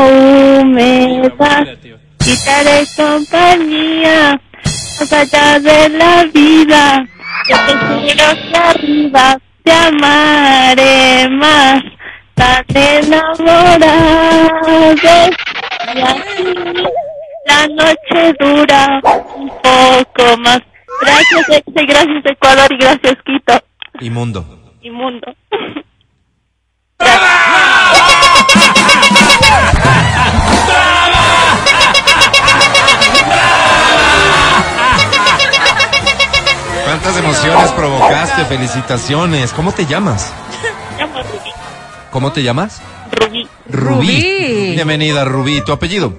[2.44, 4.40] te haré compañía
[5.00, 7.06] más allá de la vida.
[7.48, 11.82] Que te quiero hacia arriba te amaré más.
[12.36, 13.94] Tan enamorado.
[15.96, 16.54] Y así
[17.46, 19.02] la noche dura
[19.36, 20.62] un poco más
[21.06, 23.54] gracias Exe, gracias Ecuador y gracias Quito
[24.00, 24.46] Inmundo.
[24.82, 25.34] y mundo
[36.86, 38.46] ¿Cuántas emociones provocaste?
[38.46, 39.54] Felicitaciones.
[39.54, 40.34] ¿Cómo te llamas?
[40.92, 41.52] Me llamo Rubí
[42.12, 42.82] ¿Cómo te llamas?
[43.12, 44.72] Rubí Rubí.
[44.76, 45.62] Bienvenida, Rubí.
[45.62, 46.14] ¿Tu apellido?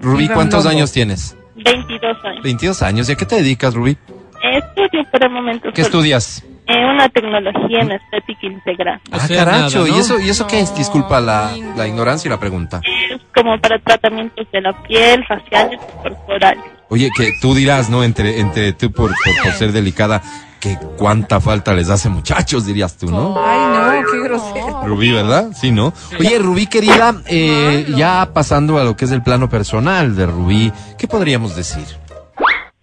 [0.00, 1.36] Rubí, ¿cuántos años tienes?
[1.56, 3.08] 22 años 22 años.
[3.08, 3.96] ¿Y a qué te dedicas, Rubí?
[4.42, 5.98] estudio por el momento ¿Qué solo.
[5.98, 6.44] estudias?
[6.68, 9.00] Eh, una tecnología en estética integral.
[9.12, 9.96] O Ah, sea, caracho, nada, ¿no?
[9.96, 10.74] ¿y eso, y eso qué es?
[10.76, 12.80] Disculpa la, la ignorancia y la pregunta.
[13.10, 16.64] Es como para tratamientos de la piel, faciales y corporales.
[16.88, 18.04] Oye, que tú dirás, ¿no?
[18.04, 20.22] Entre, entre tú por, por, por ser delicada,
[20.66, 23.36] que cuánta falta les hace muchachos, dirías tú, ¿no?
[23.38, 24.82] Ay, no, qué grosero.
[24.84, 25.50] Rubí, ¿verdad?
[25.54, 25.92] Sí, ¿no?
[26.18, 30.72] Oye, Rubí, querida, eh, ya pasando a lo que es el plano personal de Rubí,
[30.98, 31.84] ¿qué podríamos decir?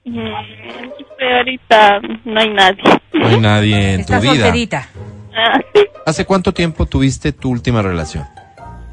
[0.05, 0.13] Mm,
[1.17, 2.83] pero ahorita no hay nadie.
[3.13, 4.33] No hay nadie en tu vida.
[4.33, 4.87] solterita.
[5.35, 5.81] Ah, sí.
[6.05, 8.25] ¿Hace cuánto tiempo tuviste tu última relación?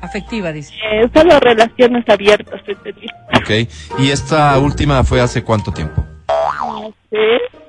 [0.01, 0.73] Afectiva, dice.
[0.75, 3.15] Eh, solo relaciones abiertas he tenido.
[3.37, 3.71] Ok.
[3.99, 6.05] ¿Y esta última fue hace cuánto tiempo?
[6.59, 7.61] No sé.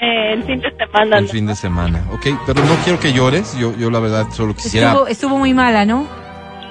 [0.00, 1.18] Eh, el fin de semana.
[1.18, 1.30] El no.
[1.30, 2.04] fin de semana.
[2.12, 3.56] Ok, pero no quiero que llores.
[3.58, 4.88] Yo, yo la verdad solo quisiera.
[4.92, 6.06] Estuvo, estuvo muy mala, ¿no?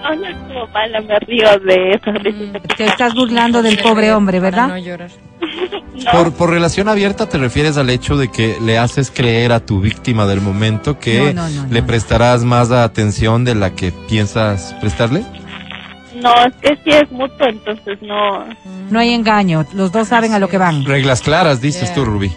[0.01, 4.39] No, no estuvo mala, me río de risas de Te estás burlando del pobre hombre,
[4.41, 4.85] Para no ¿verdad?
[4.85, 5.09] llorar.
[6.13, 9.81] Por, por relación abierta te refieres al hecho de que le haces creer a tu
[9.81, 11.87] víctima del momento que No, no, no, le no.
[11.87, 15.23] prestarás más atención de la que piensas prestarle.
[16.15, 18.45] No, es que sí es mutuo, entonces no.
[18.89, 20.85] No hay engaño, los dos saben a lo que van.
[20.85, 22.31] Reglas claras, dices tú, Rubí.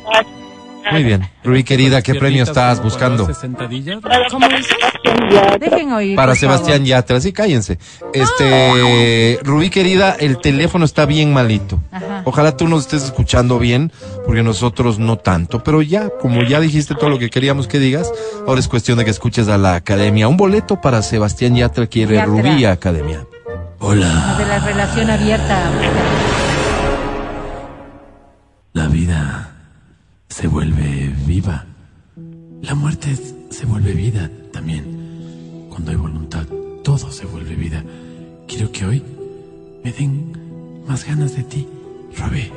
[0.90, 1.28] Muy bien.
[1.44, 3.26] Rubí, querida, ¿qué premio estás buscando?
[3.26, 4.00] ¿Sesentadillas?
[4.00, 5.58] Para, para Sebastián Yatra.
[5.58, 6.16] Dejen oír.
[6.16, 6.84] Para Sebastián.
[6.84, 7.78] Yatra, sí, cállense.
[8.12, 11.80] Este, Rubí, querida, el teléfono está bien malito.
[11.90, 12.22] Ajá.
[12.24, 13.92] Ojalá tú nos estés escuchando bien,
[14.26, 15.62] porque nosotros no tanto.
[15.62, 18.10] Pero ya, como ya dijiste todo lo que queríamos que digas,
[18.46, 20.28] ahora es cuestión de que escuches a la academia.
[20.28, 22.26] Un boleto para Sebastián Yatra quiere Yatra.
[22.26, 23.26] Rubí Academia.
[23.78, 24.36] Hola.
[24.38, 25.58] De la relación abierta.
[28.74, 29.51] La vida
[30.32, 31.66] se vuelve viva.
[32.62, 33.14] La muerte
[33.50, 35.66] se vuelve vida también.
[35.68, 36.46] Cuando hay voluntad,
[36.82, 37.84] todo se vuelve vida.
[38.48, 39.02] Quiero que hoy
[39.84, 40.32] me den
[40.88, 41.68] más ganas de ti.
[42.16, 42.50] Robé.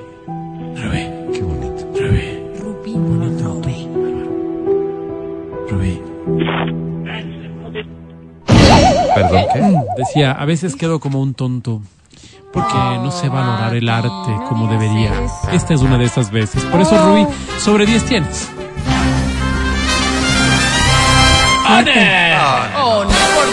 [0.81, 1.29] Robé.
[1.33, 1.91] Qué bonito.
[1.99, 2.53] Robé.
[2.59, 2.93] Rubí.
[2.93, 3.61] Bonito.
[5.69, 6.01] Rubí.
[9.15, 9.77] Perdón, ¿qué?
[9.97, 11.81] Decía, a veces quedo como un tonto
[12.55, 15.11] porque no sé valorar el arte como debería.
[15.51, 16.63] Esta es una de esas veces.
[16.63, 17.27] Por eso, Rubí,
[17.59, 18.49] sobre 10 tienes.
[21.67, 23.45] Oh, no, ¿por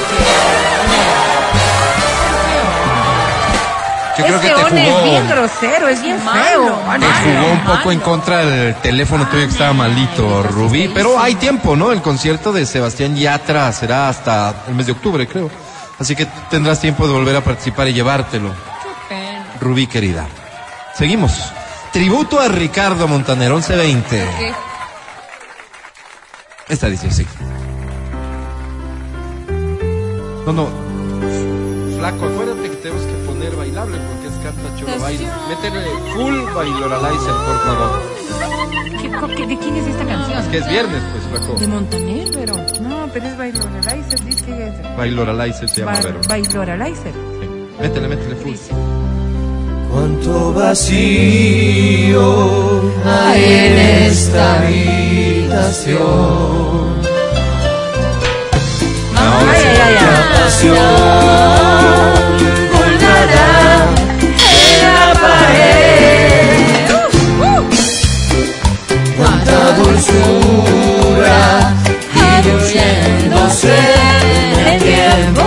[4.19, 6.99] Yo creo que Ese te one es bien jugó, grosero, es bien Malo, feo.
[7.01, 10.91] te jugó un poco en contra del teléfono tuyo que estaba malito, Rubí.
[10.93, 11.91] Pero hay tiempo, ¿no?
[11.93, 15.51] El concierto de Sebastián Yatra será hasta el mes de octubre, creo.
[15.99, 18.53] Así que tendrás tiempo de volver a participar y llevártelo.
[19.63, 20.27] Rubí querida.
[20.95, 21.33] Seguimos.
[21.93, 24.09] Tributo a Ricardo Montaner, 1120.
[24.39, 24.53] ¿Qué?
[26.69, 27.27] Esta dice así.
[30.47, 30.69] No, no.
[31.99, 35.29] Flaco, acuérdate que tenemos que poner bailable porque es canta cholo baile.
[35.49, 38.03] Métele full bailoralizer, por favor.
[39.37, 40.51] ¿Qué- ¿De quién es esta canción?
[40.51, 41.59] Que es viernes, pues, flaco.
[41.61, 42.55] De Montaner, pero.
[42.81, 44.97] No, pero es Bailoralizer, dice que es.
[44.97, 46.21] Bailoralizer se llama, pero.
[46.29, 47.13] Bailoralizer.
[47.41, 47.49] sí.
[47.81, 48.55] Métele, métele full.
[49.93, 52.23] Cuánto vacío
[53.05, 53.79] hay en
[54.09, 56.03] esta habitación.
[59.15, 60.07] Ay, ay, ay, ay.
[60.43, 60.81] Pasión
[62.73, 63.49] colgada
[64.51, 66.57] en la pared.
[69.17, 71.41] Cuánta dulzura
[72.43, 73.77] diluyéndose
[74.57, 75.47] en el tiempo.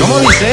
[0.00, 0.52] ¿Cómo dice?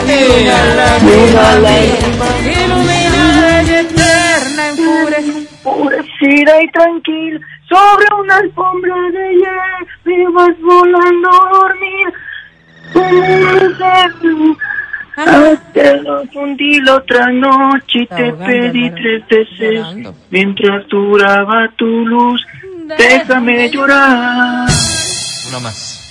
[0.00, 1.86] fuerte.
[2.44, 6.62] Iluminada y eterna, enfurecida.
[6.62, 12.08] Y tranquila, sobre una alfombra de hierba, y vas volando a dormir.
[15.72, 19.86] Te lo fundí la otra noche y te pedí tres veces
[20.30, 22.44] mientras duraba tu luz.
[22.98, 24.68] Déjame llorar,
[25.48, 26.05] Una más.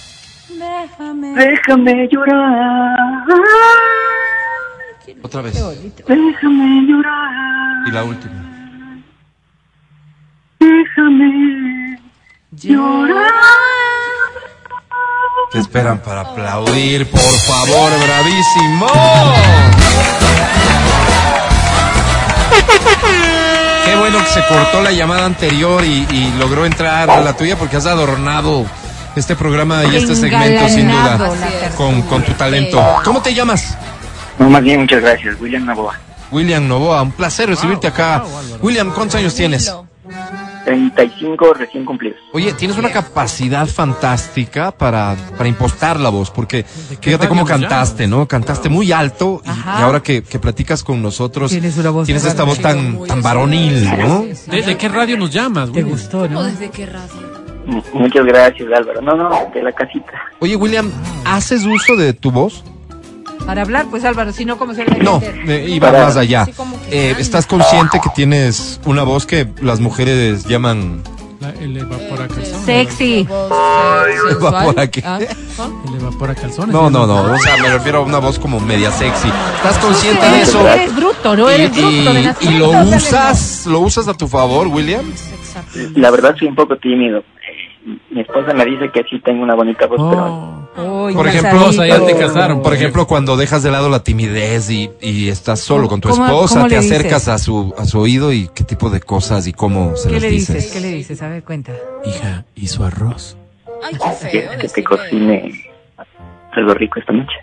[1.35, 3.23] Déjame llorar,
[5.21, 5.53] Otra vez.
[6.07, 8.33] déjame llorar, Y la última.
[10.59, 11.99] déjame
[12.51, 13.31] llorar.
[15.51, 18.87] Te esperan para aplaudir, por favor, bravísimo.
[23.85, 27.55] Qué bueno que se cortó la llamada anterior y, y logró entrar a la tuya
[27.57, 28.65] porque has adornado
[29.15, 31.31] este programa y este segmento sin duda
[31.77, 32.81] con, con tu talento.
[33.03, 33.77] ¿Cómo te llamas?
[34.39, 35.39] No, más bien, muchas gracias.
[35.39, 35.99] William Navoa.
[36.31, 38.23] William Novoa, un placer recibirte acá.
[38.61, 39.73] William, ¿cuántos años tienes?
[40.65, 42.17] 35 recién cumplidos.
[42.33, 48.27] Oye, tienes una capacidad fantástica para, para impostar la voz, porque fíjate cómo cantaste, ¿no?
[48.27, 52.59] Cantaste muy alto y, ahora que, que platicas con nosotros, Tienes una voz esta voz
[52.59, 54.25] tan, tan varonil, ¿no?
[54.47, 55.71] ¿De, de qué radio nos llamas?
[55.71, 55.89] ¿Te William?
[55.89, 56.43] gustó, no?
[56.43, 57.44] ¿Desde qué radio?
[57.93, 59.01] Muchas gracias, Álvaro.
[59.01, 60.11] No, no, de la casita.
[60.39, 60.91] Oye, William,
[61.25, 62.63] ¿haces uso de tu voz?
[63.45, 66.47] Para hablar, pues Álvaro, si no, ¿cómo se le No, eh, iba Para- más allá.
[66.89, 67.15] Eh.
[67.19, 71.03] ¿Estás consciente que tienes una voz que las mujeres llaman
[71.39, 72.65] La- el evapora calzones.
[72.65, 73.27] Sexy.
[74.31, 75.03] evapora qué?
[75.05, 75.19] Ah,
[75.87, 76.73] El evapora calzones.
[76.73, 79.29] No, no, no, o sea, me refiero a una voz como media sexy.
[79.57, 80.67] ¿Estás consciente de eso?
[80.67, 81.49] Eres bruto, ¿no?
[81.49, 85.05] Eres Y- bruto de y, lo usas, lo usas a tu favor, William.
[85.95, 87.23] La verdad soy un poco tímido.
[88.09, 91.05] Mi esposa me dice que sí tengo una bonita voz, pero Oh.
[91.05, 92.61] Uy, Por ejemplo, Esposa, ya te casaron.
[92.61, 96.25] Por ejemplo, cuando dejas de lado la timidez y, y estás solo con tu ¿Cómo-
[96.25, 96.91] esposa, cómo te dices?
[96.91, 100.15] acercas a su a su oído y qué tipo de cosas y cómo se ¿Qué
[100.15, 100.55] les le dices.
[100.55, 100.71] dices?
[100.73, 101.21] ¿Qué le dices?
[101.21, 101.71] A ver, cuenta.
[102.03, 103.37] Hija, ¿y su arroz?
[103.83, 104.31] Ay, qué feo.
[104.51, 104.83] que te decirle.
[104.83, 105.51] cocine
[106.53, 107.35] algo rico esta noche.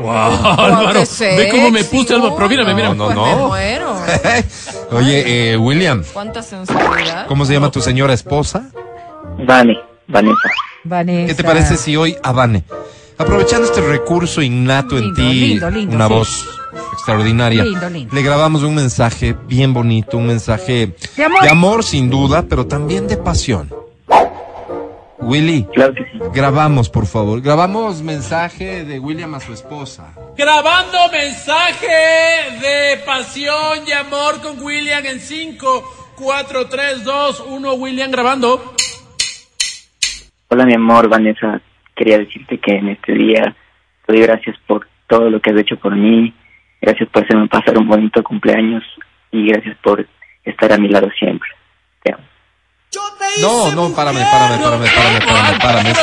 [0.00, 2.34] Wow, Álvaro, qué ve cómo me puse, Álvaro.
[2.36, 2.94] Pero mírame, mira.
[2.94, 3.26] No, no, Pues no.
[3.36, 3.96] me muero.
[4.92, 7.26] Oye, eh, William, Cuánta sensualidad.
[7.26, 8.70] ¿cómo se llama tu señora esposa?
[9.38, 10.50] Vane, Vanessa.
[10.84, 11.26] Vanessa.
[11.28, 12.62] ¿Qué te parece si hoy Avane,
[13.18, 16.12] aprovechando este recurso innato en ti, lindo, lindo, una sí.
[16.14, 16.46] voz
[16.92, 18.14] extraordinaria, Lindo, lindo.
[18.14, 21.84] le grabamos un mensaje bien bonito, un mensaje De amor.
[21.84, 23.70] sin duda, pero también de pasión.
[25.18, 26.18] Willy, Claro que sí.
[26.32, 27.40] grabamos, por favor.
[27.40, 30.12] Grabamos mensaje de William a su esposa.
[30.36, 31.88] Grabando mensaje
[32.60, 37.74] de pasión y amor con William en 5, 4, 3, 2, 1.
[37.74, 38.74] William grabando.
[40.48, 41.60] Hola, mi amor, Vanessa.
[41.96, 43.56] Quería decirte que en este día
[44.06, 46.32] te doy gracias por todo lo que has hecho por mí.
[46.80, 48.84] Gracias por hacerme pasar un bonito cumpleaños
[49.32, 50.06] y gracias por
[50.44, 51.48] estar a mi lado siempre.
[52.04, 52.22] Te amo.
[53.40, 55.90] No, no, párame, párame, párame, párame, párame, párame.
[55.90, 56.00] eso.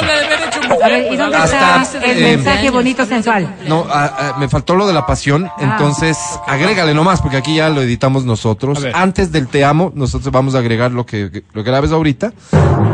[0.84, 3.56] A ver, ¿y dónde Hasta, está el eh, mensaje bonito sensual?
[3.68, 6.18] No, ah, ah, me faltó lo de la pasión, entonces
[6.48, 8.86] agrégale nomás, porque aquí ya lo editamos nosotros.
[8.94, 9.02] A.
[9.02, 12.34] Antes del te amo, nosotros vamos a agregar lo que, lo que grabes ahorita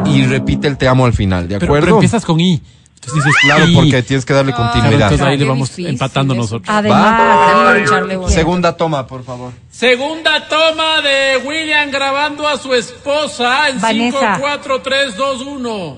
[0.06, 1.86] y repite el te amo al final, ¿de Pero, acuerdo?
[1.86, 2.62] pero empiezas con I.
[3.02, 5.04] Entonces dices Claro, porque tienes que darle continuidad.
[5.04, 6.68] entonces ahí le vamos difícil empatando nosotros.
[6.68, 8.32] Además.
[8.32, 9.54] Segunda toma, por favor.
[9.72, 14.38] Segunda toma de William grabando a su esposa en 5, Vanessa.
[14.40, 15.98] 4, 3, 2, 1.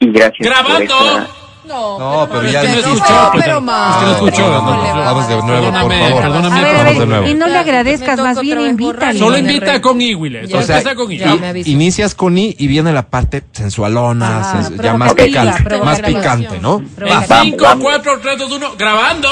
[0.00, 1.41] Y gracias Grabando.
[1.64, 2.90] No, No, pero ya no dijiste.
[2.90, 3.94] escuchó, pero pero- más.
[3.94, 5.00] es que no escuchó, no, ¿Cómo no, no.
[5.04, 6.22] Vamos de nuevo, por favor.
[6.22, 7.26] perdóname, A ver, a Vamos ver, de nuevo.
[7.28, 9.18] y no le agradezcas, más bien invítale.
[9.18, 10.12] Solo invita con I.
[10.14, 11.62] Solo O sea, empieza con I.
[11.66, 16.58] Inicias con I y viene la parte sensualona, Ah, sens- ya más picante, más picante,
[16.60, 16.78] ¿no?
[16.78, 17.84] En Vamos, 5, vamos.
[17.84, 18.74] 4, 3, 2, 1.
[18.76, 19.28] Grabando.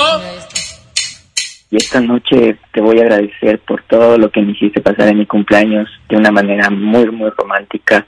[1.72, 5.18] Y esta noche te voy a agradecer por todo lo que me hiciste pasar en
[5.18, 8.06] mi cumpleaños de una manera muy, muy romántica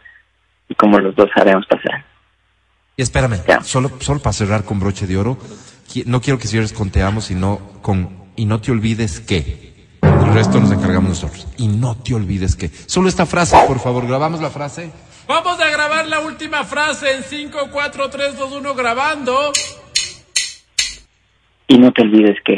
[0.68, 2.04] y como los dos sabemos pasar.
[3.02, 3.62] Espérame, Ya.
[3.62, 5.38] solo, solo para cerrar con broche de oro,
[6.06, 9.72] no quiero que cierres con te amo, sino con y no te olvides que.
[10.02, 11.46] El resto nos encargamos nosotros.
[11.58, 12.70] Y no te olvides que.
[12.86, 14.90] Solo esta frase, por favor, grabamos la frase.
[15.28, 18.74] Vamos a grabar la última frase en 5, 4, 3, 2, 1.
[18.74, 19.52] Grabando.
[21.68, 22.56] Y no te olvides que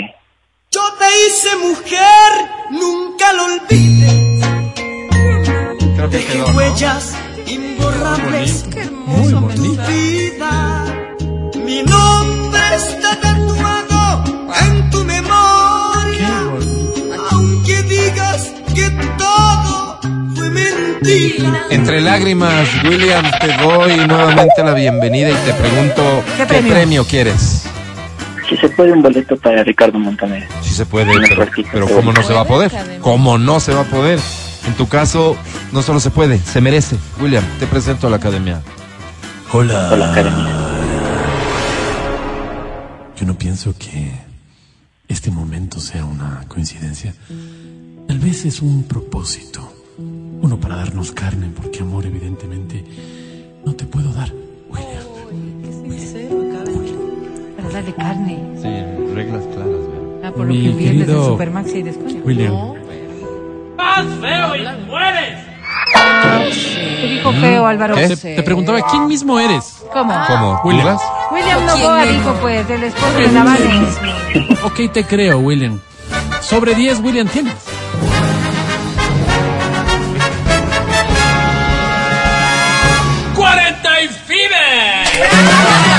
[0.70, 4.46] Yo te hice mujer, nunca lo olvides.
[5.96, 6.56] Creo que Dejé quedó, ¿no?
[6.56, 7.14] huellas
[7.46, 8.64] imborrables
[9.06, 10.84] Muy en tu vida.
[11.64, 14.24] Mi nombre está tatuado
[14.60, 16.30] en tu memoria.
[17.30, 20.00] Aunque digas que todo
[20.34, 21.66] fue mentira.
[21.70, 26.72] Entre lágrimas, William, te doy nuevamente la bienvenida y te pregunto, ¿Qué ¿qué, premio?
[26.74, 27.04] premio?
[27.06, 27.66] quieres?
[28.48, 30.46] si se puede un boleto para Ricardo Montaner.
[30.60, 32.70] Si se puede, pero, pero ¿cómo no se va a poder?
[33.00, 34.20] ¿Cómo no se va a poder?
[34.66, 35.36] En tu caso,
[35.72, 36.96] no solo se puede, se merece.
[37.20, 38.62] William, te presento a la academia.
[39.52, 39.90] Hola.
[39.92, 40.48] Hola, Academia.
[43.16, 44.10] Yo no pienso que
[45.06, 47.14] este momento sea una coincidencia.
[48.08, 49.70] Tal vez es un propósito.
[49.98, 52.84] Uno para darnos carne, porque amor evidentemente
[53.64, 54.32] no te puedo dar,
[54.70, 55.04] William.
[57.56, 58.38] Para darle carne.
[58.60, 59.80] Sí, reglas claras,
[60.24, 62.24] Ah, por Mi lo que querido de Supermax hay descuento.
[62.26, 62.54] William.
[67.00, 67.94] ¿Qué dijo feo, Álvaro.
[67.94, 68.08] ¿Qué?
[68.16, 69.82] Te, te preguntaba, ¿quién mismo eres?
[69.92, 70.14] ¿Cómo?
[70.26, 70.60] ¿Cómo?
[70.64, 70.98] William.
[71.30, 73.86] William Novoa dijo, pues, el esposo de la Vane.
[74.62, 75.80] Ok, te creo, William.
[76.40, 77.54] Sobre 10, William, tienes.
[85.56, 85.93] A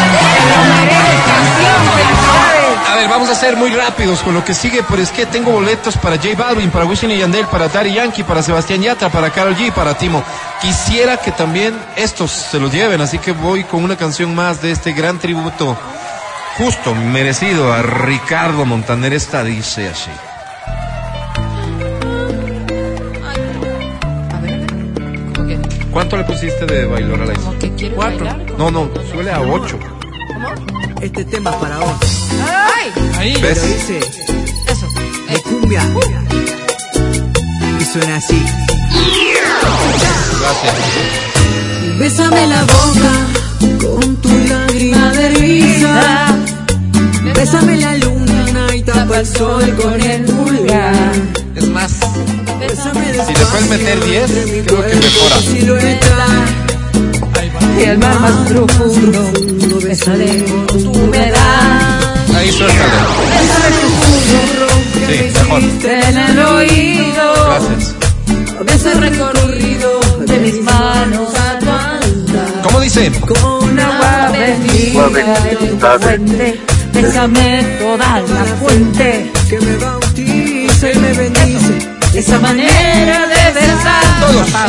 [3.06, 5.97] ver, vamos a ser muy rápidos con lo que sigue, pero es que tengo boletos
[5.97, 9.56] para J Balvin, para Wisin y Yandel, para Daddy Yankee, para Sebastián Yatra, para Karol
[9.56, 10.24] G, para Timo.
[10.62, 14.72] Quisiera que también estos se los lleven, así que voy con una canción más de
[14.72, 15.78] este gran tributo,
[16.58, 19.14] justo, merecido a Ricardo Montaner.
[19.14, 20.12] Esta dice así.
[25.91, 27.34] ¿Cuánto le pusiste de bailar a la
[27.78, 28.38] quiero bailar.
[28.58, 29.80] No, no, suele a ocho.
[31.01, 32.64] Este tema es para vos.
[33.18, 33.34] Ahí.
[33.41, 33.63] Pero ¿Ves?
[33.63, 33.99] dice
[34.68, 34.88] Eso.
[35.30, 35.82] de cumbia.
[37.80, 38.41] Y suena así.
[40.39, 40.76] Gracias.
[41.99, 43.13] Bésame la boca
[43.82, 46.36] con tu lágrima de risa.
[47.36, 51.13] Bésame la luna y tapa el sol con el pulgar.
[51.55, 51.91] Es más,
[52.59, 54.32] Bésame si le puedes meter 10,
[54.68, 55.41] creo que mejora.
[55.41, 56.26] silueta.
[57.80, 62.05] Y el mar más profundo, bésale con tu humedad.
[62.36, 62.91] Ahí suéltale.
[65.07, 65.61] Sí, mejor.
[65.83, 67.95] En el oído, Gracias.
[68.65, 72.61] ves el recorrido de mis manos a tu andar.
[72.63, 73.11] ¿Cómo dice?
[73.21, 76.59] Con agua bendita de tu fuente,
[76.93, 79.31] bésame toda la fuente.
[79.49, 81.89] Que me bautiza y me bendice.
[82.15, 84.03] Esa manera de besar.
[84.21, 84.67] papá.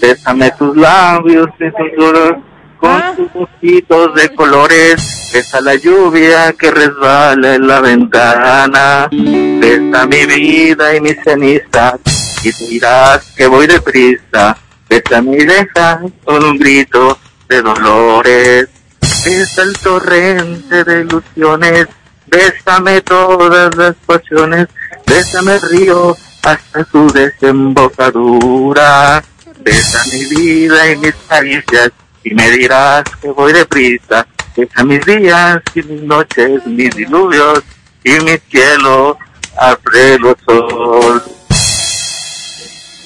[0.00, 2.32] Bésame tus labios, esos duros,
[2.78, 3.14] con ¿Ah?
[3.16, 5.30] tus ojitos de colores.
[5.32, 9.08] Besa la lluvia que resbala en la ventana.
[9.10, 11.94] Besa mi vida y mis cenizas.
[12.42, 14.56] Y te dirás que voy deprisa.
[14.88, 17.18] Besa mi deja con un grito
[17.48, 18.68] de dolores.
[19.00, 21.88] Besa el torrente de ilusiones.
[22.26, 24.68] Bésame todas las pasiones.
[25.06, 29.22] Bésame el río hasta su desembocadura.
[29.60, 31.90] Besa mi vida y mis caricias
[32.30, 34.26] y me dirás que voy deprisa.
[34.56, 37.62] Besa mis días y mis noches, mis diluvios
[38.04, 39.16] y mi cielo
[39.56, 41.22] a pleno sol.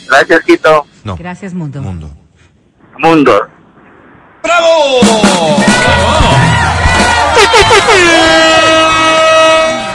[0.08, 0.86] Gracias, Quito.
[1.04, 1.16] No.
[1.16, 1.82] Gracias, mundo.
[1.82, 2.10] Mundo.
[2.98, 3.48] Mundo.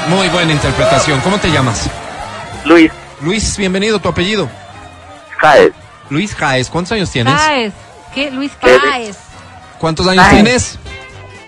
[0.09, 1.19] Muy buena interpretación.
[1.21, 1.89] ¿Cómo te llamas?
[2.65, 3.99] Luis Luis, bienvenido.
[3.99, 4.47] ¿Tu apellido?
[5.37, 5.73] Jaez.
[6.09, 6.69] Luis Jaez.
[6.69, 7.33] ¿Cuántos años tienes?
[7.33, 7.73] Páez.
[8.17, 9.15] ¿Qué, Luis Páez?
[9.77, 10.79] ¿Cuántos años tienes?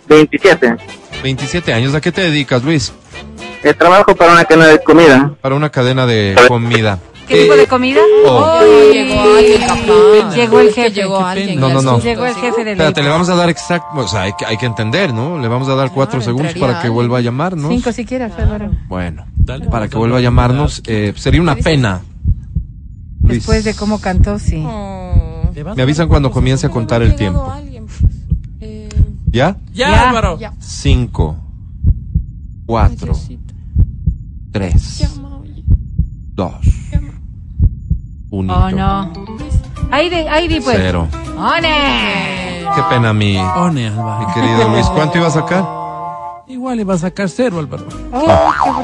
[0.07, 0.75] 27.
[1.23, 1.95] 27 años.
[1.95, 2.93] ¿A qué te dedicas, Luis?
[3.63, 5.33] Eh, trabajo para una cadena de comida.
[5.41, 6.99] Para una cadena de comida.
[7.27, 8.01] ¿Qué tipo de comida?
[8.27, 8.61] oh.
[8.93, 10.35] Llegó alguien, capaz.
[10.35, 10.91] Llegó el que jefe.
[10.91, 11.59] Llegó alguien.
[11.59, 11.99] No, no, no.
[11.99, 13.87] Llegó el jefe del Espérate, le vamos a dar exacto.
[13.99, 15.39] O sea, hay que, hay que entender, ¿no?
[15.39, 17.71] Le vamos a dar cuatro Claro, segundos para que vuelva a llamarnos.
[17.71, 18.69] Cinco si quieres, Álvaro.
[18.87, 19.65] Bueno, Dale.
[19.69, 20.83] para que vuelva a llamarnos.
[20.85, 22.01] eh, sería una pena.
[23.23, 23.39] Luis.
[23.39, 24.63] Después de cómo cantó, sí.
[24.63, 25.08] Oh.
[25.75, 27.45] Me avisan cuando comience a contar el tiempo.
[27.45, 27.91] pues.
[28.61, 28.89] Eh,
[29.31, 29.57] ¿Ya?
[29.73, 30.09] Ya, Ya.
[30.09, 30.37] Álvaro.
[30.39, 30.53] ya.
[30.59, 31.37] Cinco,
[32.65, 33.13] cuatro,
[34.51, 35.07] tres,
[36.35, 36.53] dos,
[38.31, 38.53] uno.
[38.55, 39.13] Oh, no.
[39.91, 40.77] Ahí di, ahí di, pues.
[40.77, 41.07] Cero.
[41.37, 41.67] ¡One!
[42.75, 44.85] Qué pena mi, One, mi querido Luis.
[44.87, 45.78] ¿Cuánto iba a sacar?
[46.49, 47.85] Igual le va a sacar cero, Álvaro.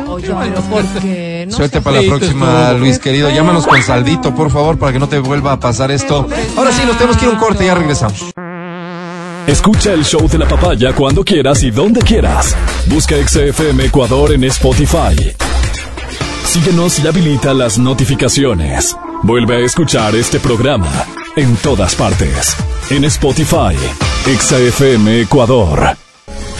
[0.07, 1.47] Oye, pero ¿por qué?
[1.49, 2.73] No Suerte para la próxima.
[2.73, 3.27] Luis querido.
[3.31, 6.27] Llámanos con saldito, por favor, para que no te vuelva a pasar esto.
[6.55, 8.23] Ahora sí, nos tenemos que ir a un corte y ya regresamos.
[9.47, 12.55] Escucha el show de la papaya cuando quieras y donde quieras.
[12.85, 15.33] Busca XFM Ecuador en Spotify.
[16.45, 18.95] Síguenos y habilita las notificaciones.
[19.23, 20.91] Vuelve a escuchar este programa
[21.35, 22.55] en todas partes.
[22.91, 23.75] En Spotify,
[24.23, 26.04] XFM Ecuador.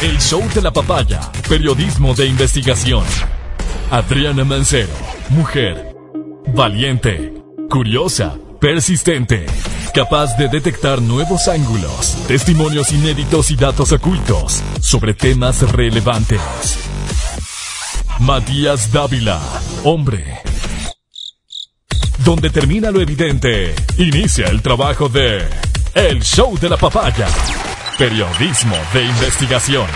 [0.01, 1.31] El show de la papaya.
[1.47, 3.03] Periodismo de investigación.
[3.89, 4.93] Adriana Mancero.
[5.29, 5.95] Mujer.
[6.53, 7.33] Valiente.
[7.69, 8.35] Curiosa.
[8.59, 9.45] Persistente.
[9.93, 16.41] Capaz de detectar nuevos ángulos, testimonios inéditos y datos ocultos sobre temas relevantes.
[18.19, 19.39] Matías Dávila.
[19.85, 20.41] Hombre.
[22.25, 25.47] Donde termina lo evidente, inicia el trabajo de
[25.93, 27.27] El Show de la Papaya.
[27.97, 29.87] Periodismo de investigación.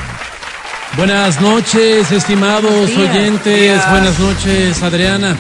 [0.96, 3.82] Buenas noches, estimados oyentes.
[3.92, 5.36] Buenas noches, Adriana.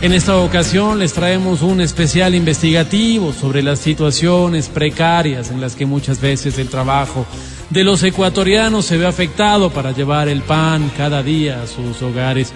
[0.00, 5.86] En esta ocasión les traemos un especial investigativo sobre las situaciones precarias en las que
[5.86, 7.26] muchas veces el trabajo
[7.70, 12.52] de los ecuatorianos se ve afectado para llevar el pan cada día a sus hogares.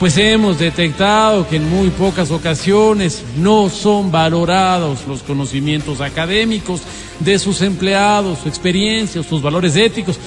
[0.00, 6.80] Pues hemos detectado que en muy pocas ocasiones no son valorados los conocimientos académicos
[7.20, 10.18] de sus empleados, su experiencia, sus valores éticos,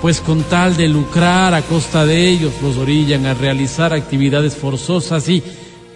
[0.00, 5.28] pues con tal de lucrar a costa de ellos los orillan a realizar actividades forzosas
[5.28, 5.42] y,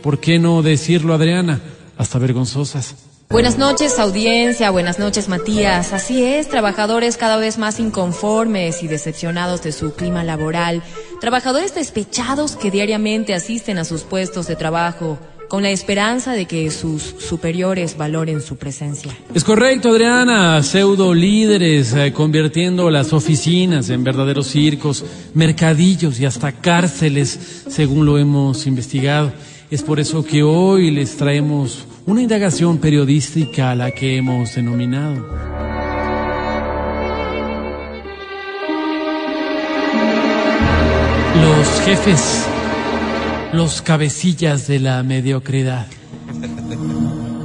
[0.03, 1.61] ¿por qué no decirlo Adriana?
[1.97, 3.11] Hasta vergonzosas.
[3.33, 4.70] Buenas noches, audiencia.
[4.70, 5.95] Buenas noches, Matías.
[5.95, 10.83] Así es, trabajadores cada vez más inconformes y decepcionados de su clima laboral.
[11.18, 15.18] Trabajadores despechados que diariamente asisten a sus puestos de trabajo
[15.49, 19.16] con la esperanza de que sus superiores valoren su presencia.
[19.33, 20.62] Es correcto, Adriana.
[20.62, 28.18] Pseudo líderes eh, convirtiendo las oficinas en verdaderos circos, mercadillos y hasta cárceles, según lo
[28.18, 29.33] hemos investigado.
[29.70, 35.26] Es por eso que hoy les traemos una indagación periodística a la que hemos denominado.
[41.40, 42.46] Los jefes,
[43.53, 45.86] los cabecillas de la mediocridad.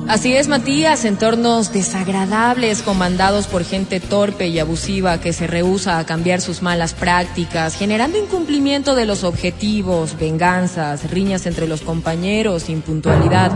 [0.08, 6.06] Así es, Matías, entornos desagradables comandados por gente torpe y abusiva que se rehúsa a
[6.06, 13.52] cambiar sus malas prácticas, generando incumplimiento de los objetivos, venganzas, riñas entre los compañeros, impuntualidad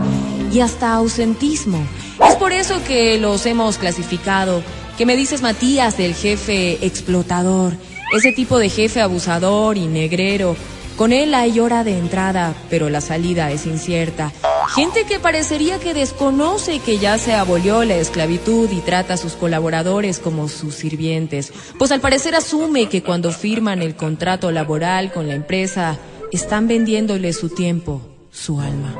[0.52, 1.86] y hasta ausentismo.
[2.28, 4.62] Es por eso que los hemos clasificado.
[4.98, 7.72] ¿Qué me dices, Matías, del jefe explotador?
[8.14, 10.54] Ese tipo de jefe abusador y negrero.
[10.98, 14.32] Con él hay hora de entrada, pero la salida es incierta.
[14.68, 19.34] Gente que parecería que desconoce que ya se abolió la esclavitud y trata a sus
[19.34, 25.28] colaboradores como sus sirvientes, pues al parecer asume que cuando firman el contrato laboral con
[25.28, 25.98] la empresa,
[26.32, 28.00] están vendiéndole su tiempo,
[28.30, 28.96] su alma.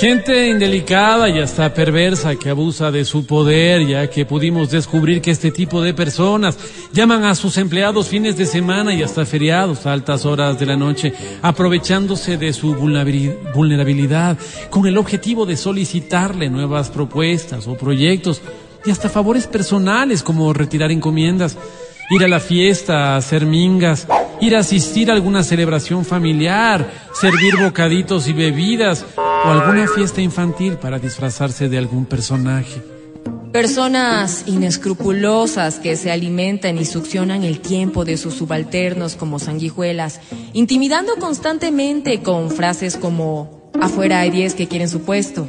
[0.00, 5.30] Gente indelicada y hasta perversa que abusa de su poder, ya que pudimos descubrir que
[5.30, 6.56] este tipo de personas
[6.90, 10.76] llaman a sus empleados fines de semana y hasta feriados a altas horas de la
[10.76, 14.38] noche, aprovechándose de su vulnerabili- vulnerabilidad
[14.70, 18.40] con el objetivo de solicitarle nuevas propuestas o proyectos
[18.86, 21.58] y hasta favores personales como retirar encomiendas,
[22.10, 24.06] ir a la fiesta, hacer mingas,
[24.40, 30.74] ir a asistir a alguna celebración familiar, servir bocaditos y bebidas o alguna fiesta infantil
[30.74, 32.82] para disfrazarse de algún personaje.
[33.52, 40.20] Personas inescrupulosas que se alimentan y succionan el tiempo de sus subalternos como sanguijuelas,
[40.52, 45.48] intimidando constantemente con frases como afuera hay 10 que quieren su puesto.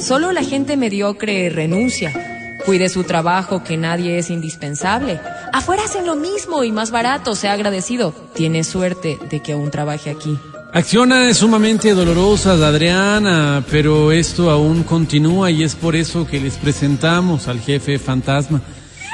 [0.00, 2.31] Solo la gente mediocre renuncia.
[2.64, 5.20] Cuide su trabajo que nadie es indispensable.
[5.52, 8.14] Afuera hacen lo mismo y más barato, sea agradecido.
[8.34, 10.38] Tiene suerte de que aún trabaje aquí.
[10.72, 17.46] Acciones sumamente dolorosas, Adriana, pero esto aún continúa y es por eso que les presentamos
[17.46, 18.62] al jefe fantasma.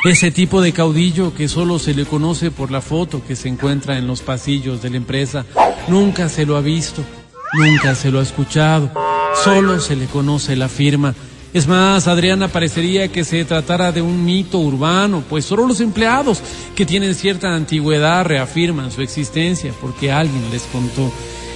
[0.05, 3.99] Ese tipo de caudillo que solo se le conoce por la foto que se encuentra
[3.99, 5.45] en los pasillos de la empresa.
[5.89, 7.03] Nunca se lo ha visto,
[7.55, 8.93] nunca se lo ha escuchado,
[9.43, 11.17] solo se le conoce la firma.
[11.55, 16.43] Es más, Adriana, parecería que se tratara de un mito urbano, pues solo los empleados
[16.77, 21.11] que tienen cierta antigüedad reafirman su existencia porque alguien les contó.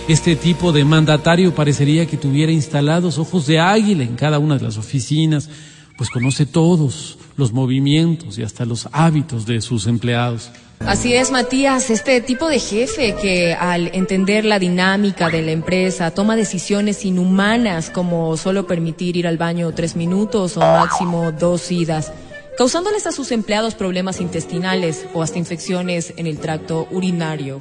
[0.09, 4.65] Este tipo de mandatario parecería que tuviera instalados ojos de águila en cada una de
[4.65, 5.51] las oficinas,
[5.99, 10.51] pues conoce todos los movimientos y hasta los hábitos de sus empleados.
[10.87, 16.11] Así es, Matías, este tipo de jefe que al entender la dinámica de la empresa
[16.11, 22.13] toma decisiones inhumanas como solo permitir ir al baño tres minutos o máximo dos idas,
[22.59, 27.61] causándoles a sus empleados problemas intestinales o hasta infecciones en el tracto urinario.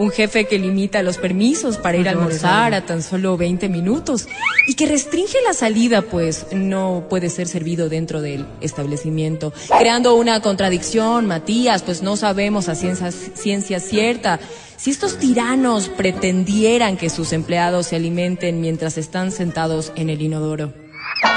[0.00, 4.28] Un jefe que limita los permisos para ir a almorzar a tan solo 20 minutos
[4.66, 10.40] y que restringe la salida, pues no puede ser servido dentro del establecimiento, creando una
[10.40, 14.40] contradicción, Matías, pues no sabemos a ciencia, ciencia cierta
[14.78, 20.72] si estos tiranos pretendieran que sus empleados se alimenten mientras están sentados en el inodoro.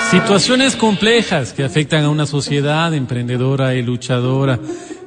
[0.09, 4.57] Situaciones complejas que afectan a una sociedad emprendedora y luchadora.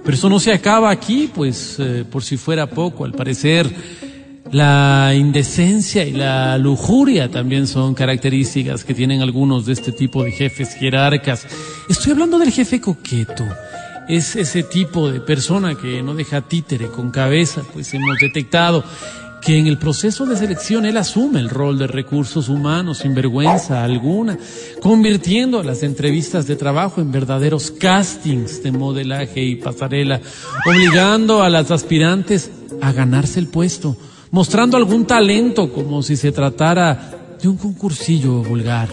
[0.07, 3.69] Pero eso no se acaba aquí, pues eh, por si fuera poco, al parecer
[4.53, 10.31] la indecencia y la lujuria también son características que tienen algunos de este tipo de
[10.31, 11.49] jefes jerarcas.
[11.89, 13.45] Estoy hablando del jefe coqueto.
[14.09, 18.85] Es ese tipo de persona que no deja títere con cabeza, pues hemos detectado
[19.47, 23.85] que en el proceso de selección él asume el rol de recursos humanos sin vergüenza
[23.85, 24.37] alguna,
[24.83, 30.21] convirtiendo las entrevistas de trabajo en verdaderos castings de modelaje y pasarela,
[30.67, 32.51] obligando a las aspirantes
[32.83, 33.97] a ganarse el puesto,
[34.33, 38.89] mostrando algún talento como si se tratara de un concursillo vulgar.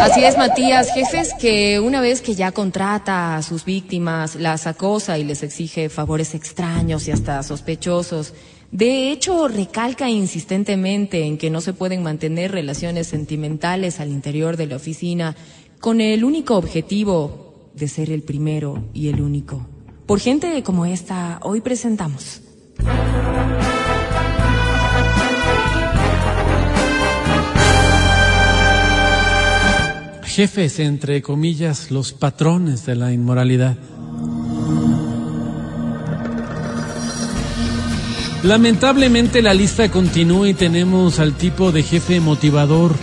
[0.00, 0.92] Así es, Matías.
[0.92, 5.88] Jefes que una vez que ya contrata a sus víctimas, las acosa y les exige
[5.88, 8.34] favores extraños y hasta sospechosos.
[8.70, 14.66] De hecho, recalca insistentemente en que no se pueden mantener relaciones sentimentales al interior de
[14.66, 15.36] la oficina
[15.80, 19.66] con el único objetivo de ser el primero y el único.
[20.06, 22.42] Por gente como esta, hoy presentamos.
[30.24, 33.76] Jefes, entre comillas, los patrones de la inmoralidad.
[38.44, 42.94] Lamentablemente la lista continúa y tenemos al tipo de jefe motivador,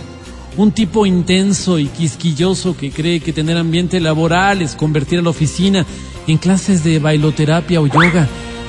[0.56, 5.28] un tipo intenso y quisquilloso que cree que tener ambiente laboral es convertir a la
[5.28, 5.84] oficina
[6.26, 8.26] en clases de bailoterapia o yoga.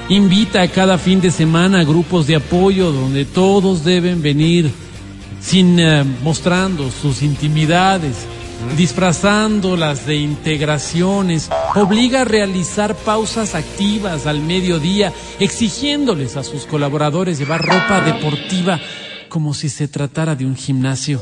[0.10, 4.70] Invita a cada fin de semana a grupos de apoyo donde todos deben venir
[5.40, 8.26] sin eh, mostrando sus intimidades,
[8.76, 17.62] disfrazándolas de integraciones, obliga a realizar pausas activas al mediodía, exigiéndoles a sus colaboradores llevar
[17.62, 18.80] ropa deportiva
[19.30, 21.22] como si se tratara de un gimnasio.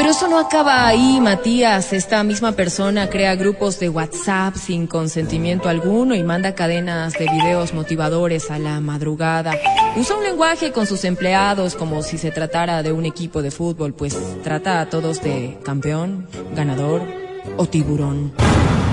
[0.00, 1.92] Pero eso no acaba ahí, Matías.
[1.92, 7.74] Esta misma persona crea grupos de WhatsApp sin consentimiento alguno y manda cadenas de videos
[7.74, 9.52] motivadores a la madrugada.
[9.96, 13.92] Usa un lenguaje con sus empleados como si se tratara de un equipo de fútbol,
[13.92, 17.02] pues trata a todos de campeón, ganador
[17.58, 18.32] o tiburón.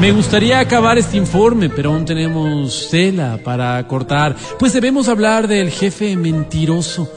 [0.01, 5.71] Me gustaría acabar este informe, pero aún tenemos tela para cortar, pues debemos hablar del
[5.71, 7.09] jefe mentiroso,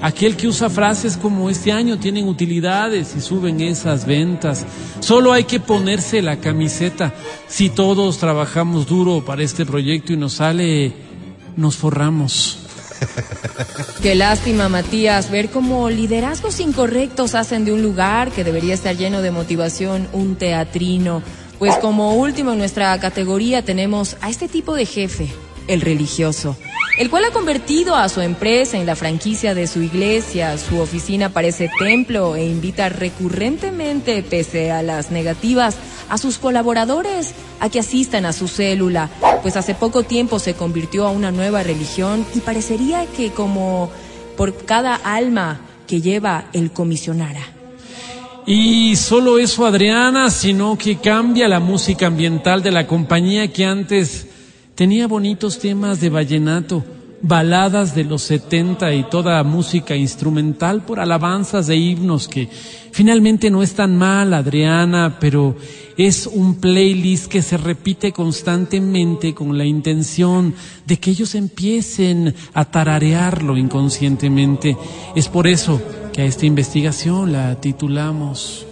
[0.00, 4.64] aquel que usa frases como este año tienen utilidades y suben esas ventas.
[5.00, 7.14] Solo hay que ponerse la camiseta.
[7.48, 10.92] Si todos trabajamos duro para este proyecto y nos sale,
[11.56, 12.60] nos forramos.
[14.02, 19.22] Qué lástima, Matías, ver cómo liderazgos incorrectos hacen de un lugar que debería estar lleno
[19.22, 21.22] de motivación un teatrino.
[21.58, 25.28] Pues como último en nuestra categoría tenemos a este tipo de jefe,
[25.68, 26.56] el religioso,
[26.98, 31.28] el cual ha convertido a su empresa en la franquicia de su iglesia, su oficina
[31.28, 35.76] parece templo e invita recurrentemente, pese a las negativas,
[36.08, 39.10] a sus colaboradores a que asistan a su célula,
[39.42, 43.90] pues hace poco tiempo se convirtió a una nueva religión y parecería que como
[44.36, 47.42] por cada alma que lleva el comisionara.
[48.46, 54.28] Y solo eso, Adriana, sino que cambia la música ambiental de la compañía que antes
[54.76, 56.84] tenía bonitos temas de vallenato,
[57.22, 62.48] baladas de los 70 y toda música instrumental por alabanzas de himnos que
[62.92, 65.56] finalmente no es tan mal, Adriana, pero
[65.96, 70.54] es un playlist que se repite constantemente con la intención
[70.84, 74.76] de que ellos empiecen a tararearlo inconscientemente.
[75.14, 75.80] Es por eso
[76.12, 78.66] que a esta investigación la titulamos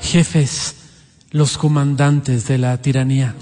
[0.00, 0.77] Jefes,
[1.30, 3.34] los comandantes de la tiranía.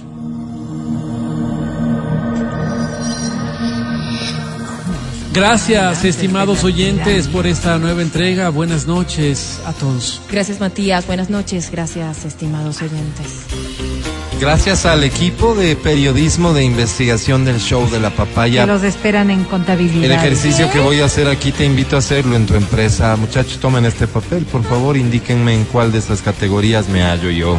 [5.33, 8.49] Gracias, estimados oyentes, por esta nueva entrega.
[8.49, 10.23] Buenas noches a todos.
[10.31, 11.07] Gracias, Matías.
[11.07, 11.71] Buenas noches.
[11.71, 13.95] Gracias, estimados oyentes.
[14.41, 18.63] Gracias al equipo de periodismo de investigación del show de la papaya.
[18.63, 20.05] Que los esperan en contabilidad.
[20.05, 23.17] El ejercicio que voy a hacer aquí te invito a hacerlo en tu empresa.
[23.17, 27.57] Muchachos, tomen este papel, por favor, indíquenme en cuál de estas categorías me hallo yo.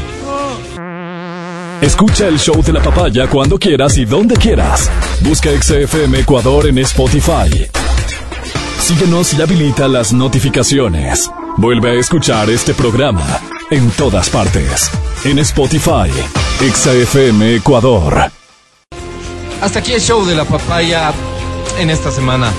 [1.82, 4.90] Escucha el show de la papaya cuando quieras y donde quieras.
[5.22, 7.68] Busca XFM Ecuador en Spotify.
[8.80, 11.30] Síguenos y habilita las notificaciones.
[11.58, 13.26] Vuelve a escuchar este programa
[13.70, 14.90] en todas partes.
[15.26, 16.10] En Spotify,
[16.74, 18.32] XFM Ecuador.
[19.62, 21.12] Hasta aquí el show de la papaya
[21.80, 22.52] en esta semana.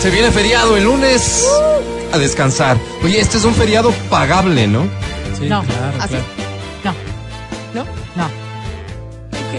[0.00, 1.44] Se viene feriado el lunes
[2.12, 2.78] a descansar.
[3.04, 4.84] Oye, este es un feriado pagable, ¿no?
[5.38, 6.08] Sí, No, claro, así.
[6.14, 6.24] claro.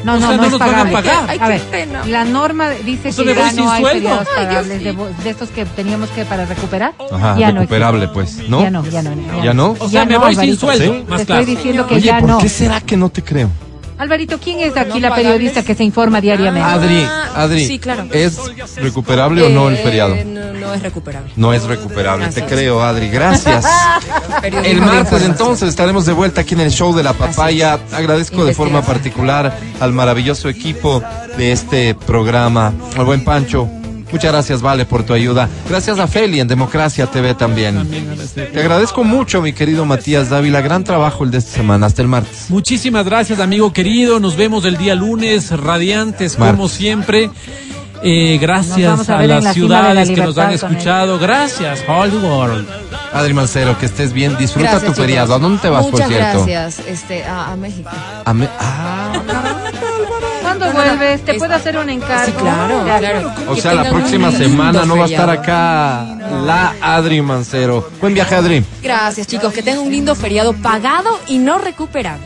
[0.03, 0.93] No, O no, sea, no, no es nos van a pagable.
[0.93, 1.25] pagar.
[1.27, 2.05] Ay, A ver, pena.
[2.05, 3.99] la norma dice O sea, que ya sin no hay sueldo.
[4.09, 6.93] periodos Ay, Dios pagables de, estos que teníamos que para recuperar.
[7.11, 8.61] Ajá, ya recuperable, pues, ¿no?
[8.61, 9.43] Ya no, ya no.
[9.43, 9.75] ¿Ya no?
[9.79, 10.59] O sea, me no, voy sin Alvarito.
[10.59, 11.05] sueldo, ¿Sí?
[11.07, 11.41] más Te claro.
[11.41, 12.37] estoy diciendo que Oye, ya ¿por no.
[12.37, 13.49] qué será que no te creo?
[14.01, 16.67] Alvarito, ¿quién es aquí ¿No la periodista que se informa diariamente?
[16.67, 18.07] Ah, Adri, Adri, sí, claro.
[18.11, 18.35] ¿es
[18.77, 20.15] recuperable o no el Eh, feriado?
[20.25, 21.31] No, no es recuperable.
[21.35, 23.09] No es recuperable, te creo, Adri.
[23.09, 23.63] Gracias.
[24.63, 27.77] El martes entonces estaremos de vuelta aquí en el show de la papaya.
[27.93, 31.03] Agradezco de forma particular al maravilloso equipo
[31.37, 33.69] de este programa, al buen Pancho.
[34.11, 35.47] Muchas gracias, Vale, por tu ayuda.
[35.69, 37.87] Gracias a Feli en Democracia TV también.
[38.35, 40.61] Te agradezco mucho, mi querido Matías Dávila.
[40.61, 41.85] Gran trabajo el de esta semana.
[41.87, 42.45] Hasta el martes.
[42.49, 44.19] Muchísimas gracias, amigo querido.
[44.19, 47.29] Nos vemos el día lunes, radiantes como siempre.
[48.03, 51.19] Eh, gracias a las la la ciudades que nos han escuchado.
[51.19, 52.67] Gracias, Whole World.
[53.13, 54.35] Adri Mancero, que estés bien.
[54.37, 55.05] Disfruta Gracias, tu chicos.
[55.05, 55.35] feriado.
[55.35, 56.45] ¿A dónde te vas, Muchas por cierto?
[56.45, 57.89] gracias, este, a, a México.
[58.25, 59.10] A me- ah, ¿Cuándo
[60.71, 61.23] vuelves?
[61.23, 62.25] ¿Te puedo hacer un encargo?
[62.25, 66.05] Sí, claro, o sea, la próxima semana no va a estar acá
[66.45, 67.89] la Adri Mancero.
[67.99, 68.63] Buen viaje, Adri.
[68.81, 69.53] Gracias, chicos.
[69.53, 72.25] Que tengan un lindo feriado pagado y no recuperable.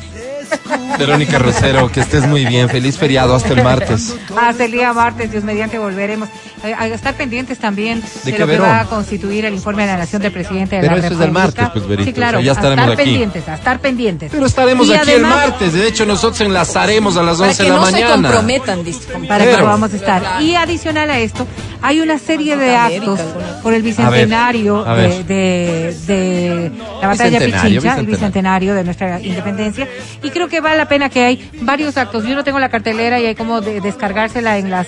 [0.98, 2.70] Verónica Rosero, que estés muy bien.
[2.70, 4.16] Feliz feriado hasta el martes.
[4.40, 6.30] Hasta el día martes, Dios mediante, volveremos.
[6.64, 10.22] A estar pendientes también ¿De lo que va a constituir el informe de la Nación
[10.22, 12.46] del Presidente de Pero la eso es del martes, pues, Verito, Sí, claro, o sea,
[12.46, 13.04] ya a estaremos estar aquí.
[13.12, 14.32] pendientes, a estar pendientes.
[14.32, 15.74] Pero estaremos Y aquí además, el martes.
[15.74, 18.14] De hecho, nosotros enlazaremos a las Para 11 que de la no se mañana.
[18.14, 19.00] comprometan, dice.
[19.28, 20.42] Para que Pero- podamos estar.
[20.42, 21.46] Y adicional a esto,
[21.84, 23.20] hay una serie de actos
[23.62, 26.72] por el bicentenario A ver, de, de, de
[27.02, 28.12] la batalla de Bicentenario, Pichincha, el bicentenario.
[28.12, 29.88] bicentenario de nuestra independencia.
[30.24, 32.26] Y creo que vale la pena que hay varios actos.
[32.26, 34.88] Yo no tengo la cartelera y hay como de- descargársela en las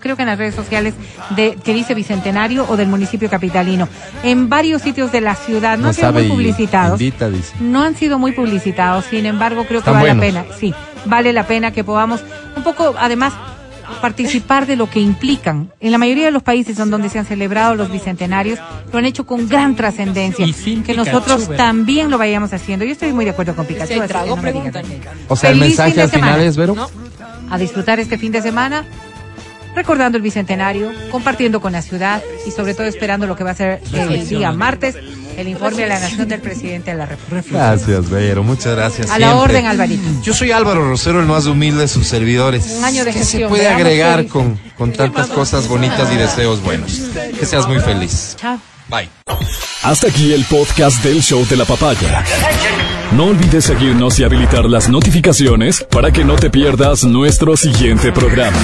[0.00, 0.94] creo que en las redes sociales
[1.30, 3.88] de que dice bicentenario o del municipio capitalino
[4.22, 7.52] en varios sitios de la ciudad no, No han sido muy publicitados invita, dice.
[7.58, 10.34] no han sido muy publicitados, sin embargo creo que vale buenos.
[10.34, 10.72] la pena, sí,
[11.04, 12.20] vale la pena que podamos
[12.56, 13.32] un poco, además,
[14.00, 15.72] participar de lo que implican.
[15.80, 18.58] En la mayoría de los países en donde se han celebrado los bicentenarios,
[18.92, 20.46] lo han hecho con gran trascendencia.
[20.46, 22.84] Y sin Que nosotros también lo vayamos haciendo.
[22.84, 23.94] Yo estoy muy de acuerdo con Pikachu.
[23.94, 24.52] Si así que no me.
[25.28, 26.44] O sea, el Feliz mensaje al final semana.
[26.44, 26.74] es, Vero.
[26.74, 26.88] ¿No?
[27.50, 28.84] A disfrutar este fin de semana,
[29.78, 33.54] recordando el bicentenario, compartiendo con la ciudad y sobre todo esperando lo que va a
[33.54, 34.96] ser el día martes,
[35.36, 37.48] el informe de la Nación del Presidente de la República.
[37.50, 38.42] Gracias, Vero.
[38.42, 39.08] Muchas gracias.
[39.10, 40.02] A la orden, Alvarito.
[40.22, 42.74] Yo soy Álvaro Rosero, el más humilde de sus servidores.
[42.78, 46.16] Un año de ¿Qué se gestión, puede veamos agregar con, con tantas cosas bonitas y
[46.16, 47.00] deseos buenos?
[47.38, 48.36] Que seas muy feliz.
[48.36, 48.58] Chao.
[48.88, 49.08] Bye.
[49.82, 52.24] Hasta aquí el podcast del show de la papaya.
[53.12, 58.58] No olvides seguirnos y habilitar las notificaciones para que no te pierdas nuestro siguiente programa.